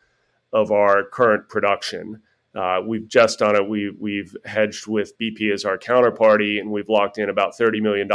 of 0.51 0.69
our 0.73 1.05
current 1.05 1.47
production. 1.47 2.21
Uh, 2.53 2.81
we've 2.85 3.07
just 3.07 3.39
done 3.39 3.55
it. 3.55 3.65
We, 3.69 3.89
we've 3.97 4.35
hedged 4.43 4.85
with 4.85 5.17
BP 5.17 5.53
as 5.53 5.63
our 5.63 5.77
counterparty, 5.77 6.59
and 6.59 6.71
we've 6.71 6.89
locked 6.89 7.17
in 7.17 7.29
about 7.29 7.57
$30 7.57 7.81
million 7.81 8.11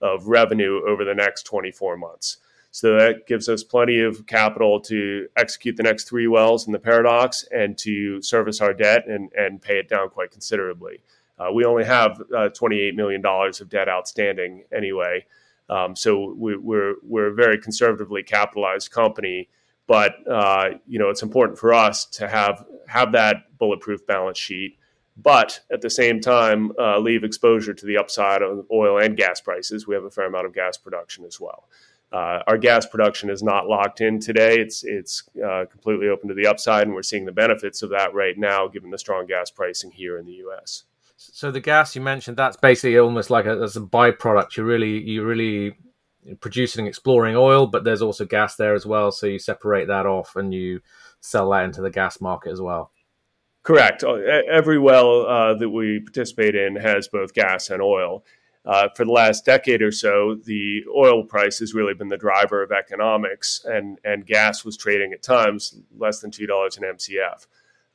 of 0.00 0.26
revenue 0.26 0.80
over 0.88 1.04
the 1.04 1.14
next 1.14 1.42
24 1.42 1.98
months. 1.98 2.38
So 2.70 2.98
that 2.98 3.26
gives 3.26 3.50
us 3.50 3.62
plenty 3.62 4.00
of 4.00 4.26
capital 4.26 4.80
to 4.80 5.28
execute 5.36 5.76
the 5.76 5.82
next 5.82 6.08
three 6.08 6.28
wells 6.28 6.66
in 6.66 6.72
the 6.72 6.78
Paradox 6.78 7.46
and 7.52 7.76
to 7.78 8.22
service 8.22 8.62
our 8.62 8.72
debt 8.72 9.06
and, 9.06 9.30
and 9.36 9.60
pay 9.60 9.78
it 9.78 9.90
down 9.90 10.08
quite 10.08 10.30
considerably. 10.30 11.02
Uh, 11.38 11.52
we 11.52 11.64
only 11.64 11.84
have 11.84 12.20
uh, 12.34 12.48
$28 12.48 12.94
million 12.94 13.22
of 13.24 13.68
debt 13.68 13.88
outstanding 13.88 14.64
anyway. 14.74 15.24
Um, 15.68 15.96
so 15.96 16.34
we, 16.36 16.54
are 16.54 16.60
we're, 16.60 16.94
we're 17.02 17.26
a 17.28 17.34
very 17.34 17.58
conservatively 17.58 18.22
capitalized 18.22 18.90
company, 18.90 19.48
but 19.86 20.14
uh, 20.28 20.70
you 20.86 20.98
know 20.98 21.10
it's 21.10 21.22
important 21.22 21.58
for 21.58 21.74
us 21.74 22.06
to 22.06 22.28
have 22.28 22.64
have 22.86 23.12
that 23.12 23.58
bulletproof 23.58 24.06
balance 24.06 24.38
sheet, 24.38 24.78
but 25.16 25.60
at 25.72 25.80
the 25.80 25.90
same 25.90 26.20
time 26.20 26.72
uh, 26.78 26.98
leave 26.98 27.24
exposure 27.24 27.74
to 27.74 27.86
the 27.86 27.96
upside 27.96 28.42
of 28.42 28.64
oil 28.70 28.98
and 28.98 29.16
gas 29.16 29.40
prices. 29.40 29.86
We 29.86 29.94
have 29.94 30.04
a 30.04 30.10
fair 30.10 30.26
amount 30.26 30.46
of 30.46 30.54
gas 30.54 30.76
production 30.76 31.24
as 31.24 31.40
well. 31.40 31.68
Uh, 32.12 32.40
our 32.46 32.56
gas 32.56 32.86
production 32.86 33.28
is 33.28 33.42
not 33.42 33.66
locked 33.66 34.00
in 34.00 34.20
today. 34.20 34.60
It's 34.60 34.84
it's 34.84 35.24
uh, 35.44 35.64
completely 35.68 36.08
open 36.08 36.28
to 36.28 36.34
the 36.34 36.46
upside, 36.46 36.86
and 36.86 36.94
we're 36.94 37.02
seeing 37.02 37.24
the 37.24 37.32
benefits 37.32 37.82
of 37.82 37.90
that 37.90 38.14
right 38.14 38.38
now, 38.38 38.68
given 38.68 38.90
the 38.90 38.98
strong 38.98 39.26
gas 39.26 39.50
pricing 39.50 39.90
here 39.90 40.16
in 40.16 40.26
the 40.26 40.34
U.S. 40.34 40.84
So 41.16 41.50
the 41.50 41.60
gas 41.60 41.96
you 41.96 42.02
mentioned, 42.02 42.36
that's 42.36 42.56
basically 42.56 42.98
almost 42.98 43.30
like 43.30 43.46
a, 43.46 43.62
as 43.62 43.76
a 43.76 43.80
byproduct. 43.80 44.56
You're 44.56 44.66
really 44.66 45.02
you're 45.02 45.26
really 45.26 45.76
producing 46.40 46.86
exploring 46.86 47.36
oil, 47.36 47.66
but 47.66 47.84
there's 47.84 48.02
also 48.02 48.24
gas 48.24 48.56
there 48.56 48.74
as 48.74 48.84
well. 48.84 49.12
So 49.12 49.26
you 49.26 49.38
separate 49.38 49.88
that 49.88 50.06
off 50.06 50.36
and 50.36 50.52
you 50.52 50.80
sell 51.20 51.50
that 51.50 51.64
into 51.64 51.82
the 51.82 51.90
gas 51.90 52.20
market 52.20 52.52
as 52.52 52.60
well. 52.60 52.90
Correct. 53.62 54.04
Uh, 54.04 54.14
every 54.48 54.78
well 54.78 55.26
uh, 55.26 55.54
that 55.54 55.70
we 55.70 56.00
participate 56.00 56.54
in 56.54 56.76
has 56.76 57.08
both 57.08 57.34
gas 57.34 57.70
and 57.70 57.82
oil. 57.82 58.24
Uh, 58.64 58.88
for 58.96 59.04
the 59.04 59.12
last 59.12 59.44
decade 59.44 59.80
or 59.80 59.92
so, 59.92 60.36
the 60.44 60.82
oil 60.94 61.24
price 61.24 61.60
has 61.60 61.72
really 61.72 61.94
been 61.94 62.08
the 62.08 62.16
driver 62.16 62.64
of 62.64 62.72
economics, 62.72 63.64
and, 63.64 63.98
and 64.04 64.26
gas 64.26 64.64
was 64.64 64.76
trading 64.76 65.12
at 65.12 65.22
times 65.22 65.80
less 65.96 66.18
than 66.18 66.32
two 66.32 66.46
dollars 66.46 66.76
an 66.76 66.82
MCF. 66.82 67.46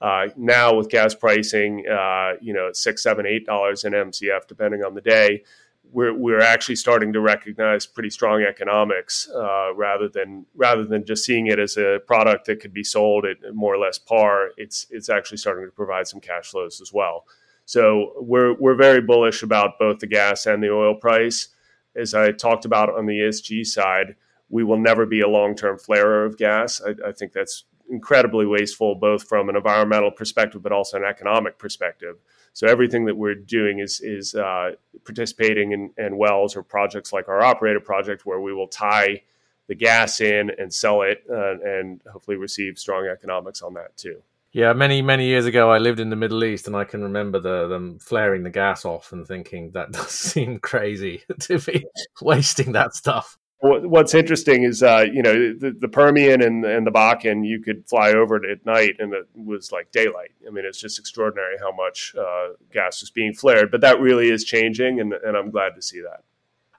Uh, 0.02 0.30
now, 0.36 0.76
with 0.76 0.90
gas 0.90 1.14
pricing, 1.14 1.86
uh, 1.88 2.34
you 2.42 2.54
know, 2.54 2.72
six, 2.74 3.04
seven, 3.04 3.26
eight 3.26 3.46
dollars 3.46 3.84
an 3.84 3.94
MCF, 3.94 4.48
depending 4.48 4.84
on 4.84 4.96
the 4.96 5.02
day, 5.02 5.44
we're 5.92 6.14
we're 6.14 6.42
actually 6.42 6.76
starting 6.76 7.14
to 7.14 7.22
recognize 7.22 7.86
pretty 7.86 8.10
strong 8.10 8.42
economics 8.42 9.30
uh, 9.30 9.74
rather 9.76 10.08
than 10.08 10.46
rather 10.56 10.86
than 10.86 11.06
just 11.06 11.26
seeing 11.26 11.48
it 11.48 11.60
as 11.60 11.78
a 11.78 12.00
product 12.08 12.46
that 12.46 12.60
could 12.60 12.74
be 12.74 12.84
sold 12.84 13.26
at 13.26 13.54
more 13.54 13.74
or 13.74 13.78
less 13.78 14.00
par. 14.00 14.50
It's 14.58 14.88
it's 14.90 15.10
actually 15.10 15.38
starting 15.38 15.66
to 15.66 15.72
provide 15.72 16.08
some 16.08 16.20
cash 16.20 16.48
flows 16.48 16.82
as 16.82 16.92
well. 16.92 17.26
So 17.66 18.14
we're 18.18 18.54
we're 18.56 18.76
very 18.76 19.02
bullish 19.02 19.44
about 19.44 19.78
both 19.78 20.00
the 20.00 20.08
gas 20.08 20.46
and 20.46 20.64
the 20.64 20.72
oil 20.72 20.96
price. 20.96 21.50
As 21.96 22.14
I 22.14 22.32
talked 22.32 22.66
about 22.66 22.90
on 22.98 23.06
the 23.06 23.20
ESG 23.20 23.66
side, 23.66 24.16
we 24.50 24.64
will 24.64 24.80
never 24.80 25.06
be 25.06 25.22
a 25.22 25.28
long 25.28 25.56
term 25.56 25.78
flarer 25.78 26.26
of 26.26 26.38
gas. 26.38 26.82
I, 26.82 27.10
I 27.10 27.12
think 27.12 27.34
that's 27.34 27.66
incredibly 27.92 28.46
wasteful, 28.46 28.96
both 28.96 29.28
from 29.28 29.50
an 29.50 29.56
environmental 29.56 30.12
perspective 30.12 30.64
but 30.64 30.72
also 30.72 30.98
an 30.98 31.04
economic 31.04 31.58
perspective. 31.58 32.18
So 32.54 32.68
everything 32.68 33.06
that 33.06 33.16
we're 33.16 33.36
doing 33.36 33.80
is 33.80 34.02
is 34.02 34.36
uh, 34.36 34.72
participating 35.06 35.72
in, 35.72 35.92
in, 35.98 36.18
wells 36.18 36.56
or 36.56 36.64
projects 36.64 37.14
like 37.14 37.30
our 37.30 37.42
operator 37.42 37.80
project, 37.80 38.26
where 38.26 38.42
we 38.42 38.54
will 38.54 38.68
tie 38.68 39.22
the 39.68 39.76
gas 39.76 40.20
in 40.20 40.52
and 40.58 40.74
sell 40.74 41.02
it, 41.02 41.24
uh, 41.30 41.60
and 41.64 42.02
hopefully 42.12 42.38
receive 42.38 42.78
strong 42.78 43.08
economics 43.08 43.62
on 43.62 43.74
that 43.76 43.96
too. 43.96 44.22
Yeah, 44.54 44.74
many 44.74 45.02
many 45.02 45.28
years 45.28 45.46
ago, 45.46 45.72
I 45.72 45.78
lived 45.78 46.02
in 46.02 46.10
the 46.10 46.18
Middle 46.18 46.44
East, 46.44 46.68
and 46.68 46.76
I 46.76 46.84
can 46.84 47.04
remember 47.04 47.40
the, 47.40 47.68
them 47.68 48.00
flaring 48.00 48.44
the 48.44 48.50
gas 48.50 48.84
off 48.84 49.14
and 49.14 49.26
thinking 49.26 49.72
that 49.72 49.92
does 49.94 50.12
seem 50.12 50.60
crazy 50.60 51.24
to 51.42 51.60
be 51.60 51.86
wasting 52.22 52.74
that 52.74 52.94
stuff. 52.94 53.38
What's 53.64 54.16
interesting 54.16 54.64
is, 54.64 54.82
uh, 54.82 55.06
you 55.14 55.22
know, 55.22 55.54
the, 55.54 55.70
the, 55.80 55.88
Permian 55.88 56.42
and, 56.42 56.66
and 56.66 56.88
the 56.88 56.92
Bakken, 56.92 57.46
you 57.48 57.62
could 57.62 57.88
fly 57.88 58.12
over 58.12 58.36
it 58.36 58.50
at 58.50 58.66
night 58.66 58.96
and 58.98 59.14
it 59.14 59.28
was 59.36 59.72
like 59.72 59.92
daylight. 59.92 60.32
I 60.48 60.50
mean, 60.50 60.66
it's 60.66 60.82
just 60.82 60.98
extraordinary 60.98 61.58
how 61.60 61.72
much 61.72 62.16
uh, 62.18 62.54
gas 62.74 63.02
was 63.02 63.12
being 63.12 63.36
flared. 63.36 63.70
But 63.70 63.82
that 63.82 64.00
really 64.00 64.30
is 64.30 64.44
changing, 64.44 65.00
and, 65.00 65.14
and 65.14 65.38
I'm 65.38 65.52
glad 65.52 65.76
to 65.76 65.82
see 65.84 66.02
that. 66.02 66.24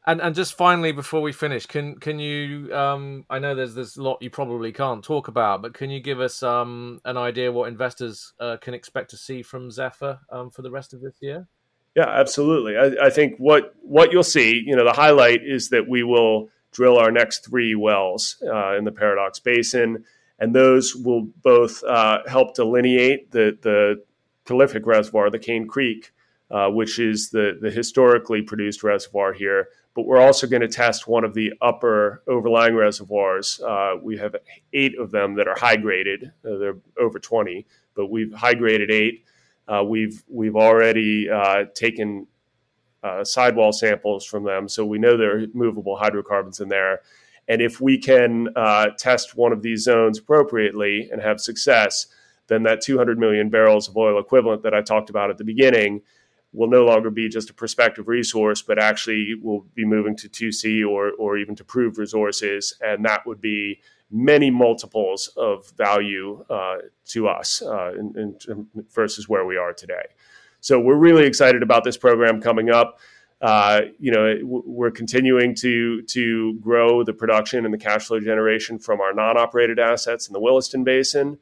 And 0.04 0.20
and 0.20 0.34
just 0.34 0.54
finally, 0.54 0.90
before 0.90 1.22
we 1.22 1.30
finish, 1.30 1.66
can 1.66 1.94
can 2.00 2.18
you? 2.18 2.74
Um, 2.74 3.24
I 3.30 3.38
know 3.38 3.54
there's 3.54 3.74
there's 3.74 3.96
a 3.96 4.02
lot 4.02 4.20
you 4.20 4.30
probably 4.30 4.72
can't 4.72 5.04
talk 5.04 5.28
about, 5.28 5.62
but 5.62 5.74
can 5.74 5.90
you 5.90 6.00
give 6.00 6.20
us 6.20 6.42
um, 6.42 7.00
an 7.04 7.16
idea 7.16 7.52
what 7.52 7.68
investors 7.68 8.32
uh, 8.40 8.56
can 8.56 8.74
expect 8.74 9.10
to 9.10 9.16
see 9.16 9.42
from 9.42 9.70
Zephyr 9.70 10.18
um, 10.30 10.50
for 10.50 10.62
the 10.62 10.72
rest 10.72 10.92
of 10.92 11.00
this 11.00 11.14
year? 11.20 11.46
Yeah, 11.94 12.08
absolutely. 12.08 12.76
I, 12.76 13.06
I 13.06 13.10
think 13.10 13.36
what 13.38 13.74
what 13.82 14.10
you'll 14.10 14.24
see, 14.24 14.60
you 14.66 14.74
know, 14.74 14.84
the 14.84 14.92
highlight 14.92 15.42
is 15.44 15.68
that 15.68 15.88
we 15.88 16.02
will 16.02 16.48
drill 16.72 16.98
our 16.98 17.10
next 17.10 17.46
three 17.46 17.74
wells 17.74 18.42
uh, 18.46 18.76
in 18.76 18.84
the 18.84 18.92
Paradox 18.92 19.38
Basin, 19.38 20.04
and 20.38 20.54
those 20.54 20.96
will 20.96 21.28
both 21.42 21.84
uh, 21.84 22.20
help 22.26 22.54
delineate 22.54 23.30
the 23.30 23.56
the 23.62 24.02
prolific 24.44 24.86
reservoir, 24.86 25.30
the 25.30 25.38
Cane 25.38 25.68
Creek, 25.68 26.12
uh, 26.50 26.68
which 26.68 26.98
is 26.98 27.30
the 27.30 27.58
the 27.60 27.70
historically 27.70 28.42
produced 28.42 28.82
reservoir 28.82 29.32
here 29.32 29.68
but 29.94 30.06
we're 30.06 30.20
also 30.20 30.46
going 30.46 30.62
to 30.62 30.68
test 30.68 31.06
one 31.06 31.24
of 31.24 31.34
the 31.34 31.52
upper 31.60 32.22
overlying 32.26 32.74
reservoirs. 32.74 33.60
Uh, 33.60 33.96
we 34.02 34.16
have 34.16 34.34
eight 34.72 34.98
of 34.98 35.10
them 35.10 35.34
that 35.34 35.46
are 35.46 35.54
high 35.58 35.76
graded. 35.76 36.32
Uh, 36.44 36.56
they're 36.56 36.78
over 36.98 37.18
20, 37.18 37.66
but 37.94 38.06
we've 38.06 38.32
high 38.32 38.54
graded 38.54 38.90
eight. 38.90 39.26
Uh, 39.68 39.84
we've 39.84 40.22
we've 40.28 40.56
already 40.56 41.28
taken 41.74 42.26
uh, 43.02 43.24
sidewall 43.24 43.72
samples 43.72 44.24
from 44.24 44.44
them, 44.44 44.68
so 44.68 44.84
we 44.84 44.98
know 44.98 45.16
there 45.16 45.38
are 45.38 45.46
movable 45.54 45.96
hydrocarbons 45.96 46.60
in 46.60 46.68
there. 46.68 47.00
And 47.48 47.60
if 47.60 47.80
we 47.80 47.98
can 47.98 48.48
uh, 48.54 48.90
test 48.96 49.36
one 49.36 49.52
of 49.52 49.62
these 49.62 49.82
zones 49.82 50.18
appropriately 50.18 51.08
and 51.10 51.20
have 51.20 51.40
success, 51.40 52.06
then 52.46 52.62
that 52.64 52.80
200 52.80 53.18
million 53.18 53.50
barrels 53.50 53.88
of 53.88 53.96
oil 53.96 54.18
equivalent 54.18 54.62
that 54.62 54.74
I 54.74 54.82
talked 54.82 55.10
about 55.10 55.30
at 55.30 55.38
the 55.38 55.44
beginning 55.44 56.02
will 56.52 56.68
no 56.68 56.84
longer 56.84 57.10
be 57.10 57.28
just 57.28 57.50
a 57.50 57.54
prospective 57.54 58.08
resource, 58.08 58.62
but 58.62 58.78
actually 58.78 59.34
will 59.42 59.66
be 59.74 59.84
moving 59.84 60.14
to 60.16 60.28
2C 60.28 60.86
or, 60.86 61.12
or 61.12 61.38
even 61.38 61.56
to 61.56 61.64
proved 61.64 61.98
resources. 61.98 62.74
And 62.82 63.04
that 63.06 63.26
would 63.26 63.40
be 63.40 63.80
many 64.10 64.50
multiples 64.50 65.28
of 65.36 65.70
value 65.70 66.44
uh, 66.50 66.76
to 67.06 67.28
us 67.28 67.62
uh, 67.62 67.92
in, 67.94 68.36
in, 68.46 68.68
versus 68.92 69.28
where 69.28 69.46
we 69.46 69.56
are 69.56 69.72
today. 69.72 70.04
So 70.62 70.80
we're 70.80 70.96
really 70.96 71.26
excited 71.26 71.62
about 71.62 71.84
this 71.84 71.98
program 71.98 72.40
coming 72.40 72.70
up. 72.70 72.98
Uh, 73.42 73.82
you 73.98 74.10
know, 74.10 74.38
we're 74.42 74.90
continuing 74.90 75.54
to 75.56 76.00
to 76.02 76.54
grow 76.60 77.04
the 77.04 77.12
production 77.12 77.66
and 77.66 77.74
the 77.74 77.78
cash 77.78 78.06
flow 78.06 78.20
generation 78.20 78.78
from 78.78 79.02
our 79.02 79.12
non-operated 79.12 79.78
assets 79.78 80.28
in 80.28 80.32
the 80.32 80.40
Williston 80.40 80.82
Basin 80.84 81.38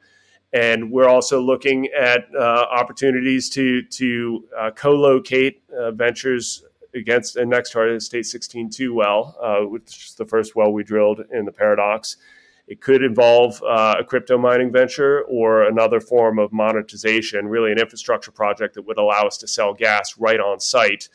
and 0.53 0.91
we're 0.91 1.07
also 1.07 1.41
looking 1.41 1.87
at 1.97 2.25
uh, 2.35 2.65
opportunities 2.71 3.49
to 3.49 3.83
to 3.83 4.45
uh, 4.57 4.71
co-locate 4.71 5.63
uh, 5.77 5.91
ventures 5.91 6.63
against 6.93 7.37
and 7.37 7.49
next 7.49 7.71
to 7.71 7.79
our 7.79 7.99
State 8.01 8.25
16-2 8.25 8.93
well, 8.93 9.37
uh, 9.41 9.65
which 9.65 10.07
is 10.07 10.15
the 10.15 10.25
first 10.25 10.55
well 10.55 10.71
we 10.73 10.83
drilled 10.83 11.21
in 11.31 11.45
the 11.45 11.51
Paradox. 11.51 12.17
It 12.71 12.79
could 12.79 13.03
involve 13.03 13.61
uh, 13.63 13.95
a 13.99 14.03
crypto 14.05 14.37
mining 14.37 14.71
venture 14.71 15.23
or 15.23 15.63
another 15.63 15.99
form 15.99 16.39
of 16.39 16.53
monetization, 16.53 17.49
really 17.49 17.69
an 17.73 17.77
infrastructure 17.77 18.31
project 18.31 18.75
that 18.75 18.83
would 18.83 18.97
allow 18.97 19.23
us 19.23 19.37
to 19.39 19.47
sell 19.47 19.73
gas 19.73 20.17
right 20.17 20.39
on 20.39 20.61
site 20.61 21.09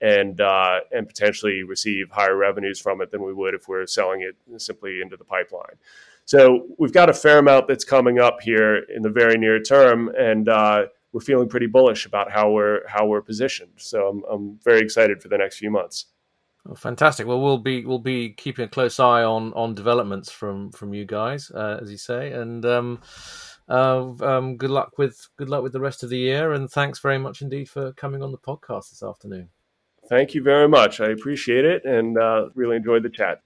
and 0.00 0.40
uh, 0.40 0.80
and 0.90 1.06
potentially 1.06 1.64
receive 1.64 2.10
higher 2.10 2.34
revenues 2.34 2.80
from 2.80 3.02
it 3.02 3.10
than 3.10 3.22
we 3.22 3.34
would 3.34 3.52
if 3.52 3.68
we're 3.68 3.86
selling 3.86 4.22
it 4.22 4.34
simply 4.58 5.02
into 5.02 5.18
the 5.18 5.24
pipeline. 5.24 5.76
So 6.24 6.68
we've 6.78 6.94
got 6.94 7.10
a 7.10 7.12
fair 7.12 7.40
amount 7.40 7.68
that's 7.68 7.84
coming 7.84 8.18
up 8.18 8.40
here 8.40 8.76
in 8.76 9.02
the 9.02 9.10
very 9.10 9.36
near 9.36 9.60
term, 9.60 10.08
and 10.18 10.48
uh, 10.48 10.86
we're 11.12 11.20
feeling 11.20 11.46
pretty 11.46 11.66
bullish 11.66 12.06
about 12.06 12.32
how 12.32 12.50
we're 12.52 12.88
how 12.88 13.04
we're 13.04 13.20
positioned. 13.20 13.72
So 13.76 14.08
I'm, 14.08 14.22
I'm 14.30 14.58
very 14.64 14.80
excited 14.80 15.20
for 15.20 15.28
the 15.28 15.36
next 15.36 15.58
few 15.58 15.70
months. 15.70 16.06
Oh, 16.68 16.74
fantastic. 16.74 17.26
Well, 17.26 17.40
we'll 17.40 17.58
be 17.58 17.84
we'll 17.84 17.98
be 17.98 18.30
keeping 18.30 18.64
a 18.64 18.68
close 18.68 19.00
eye 19.00 19.24
on 19.24 19.52
on 19.54 19.74
developments 19.74 20.30
from 20.30 20.70
from 20.70 20.94
you 20.94 21.04
guys, 21.04 21.50
uh, 21.50 21.78
as 21.82 21.90
you 21.90 21.98
say, 21.98 22.32
and 22.32 22.64
um, 22.64 23.00
uh, 23.68 24.12
um, 24.20 24.56
good 24.56 24.70
luck 24.70 24.96
with 24.96 25.28
good 25.36 25.48
luck 25.48 25.64
with 25.64 25.72
the 25.72 25.80
rest 25.80 26.04
of 26.04 26.10
the 26.10 26.18
year. 26.18 26.52
And 26.52 26.70
thanks 26.70 27.00
very 27.00 27.18
much 27.18 27.42
indeed 27.42 27.68
for 27.68 27.92
coming 27.94 28.22
on 28.22 28.30
the 28.30 28.38
podcast 28.38 28.90
this 28.90 29.02
afternoon. 29.02 29.48
Thank 30.08 30.34
you 30.34 30.42
very 30.42 30.68
much. 30.68 31.00
I 31.00 31.10
appreciate 31.10 31.64
it, 31.64 31.84
and 31.84 32.16
uh, 32.16 32.48
really 32.54 32.76
enjoyed 32.76 33.02
the 33.02 33.10
chat. 33.10 33.40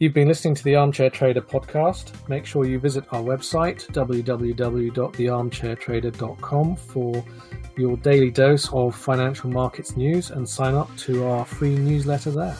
You've 0.00 0.14
been 0.14 0.28
listening 0.28 0.54
to 0.54 0.62
the 0.62 0.76
Armchair 0.76 1.10
Trader 1.10 1.40
podcast. 1.40 2.12
Make 2.28 2.46
sure 2.46 2.64
you 2.64 2.78
visit 2.78 3.04
our 3.10 3.20
website, 3.20 3.84
www.thearmchairtrader.com, 3.88 6.76
for 6.76 7.24
your 7.76 7.96
daily 7.96 8.30
dose 8.30 8.72
of 8.72 8.94
financial 8.94 9.50
markets 9.50 9.96
news 9.96 10.30
and 10.30 10.48
sign 10.48 10.76
up 10.76 10.96
to 10.98 11.24
our 11.24 11.44
free 11.44 11.74
newsletter 11.74 12.30
there. 12.30 12.56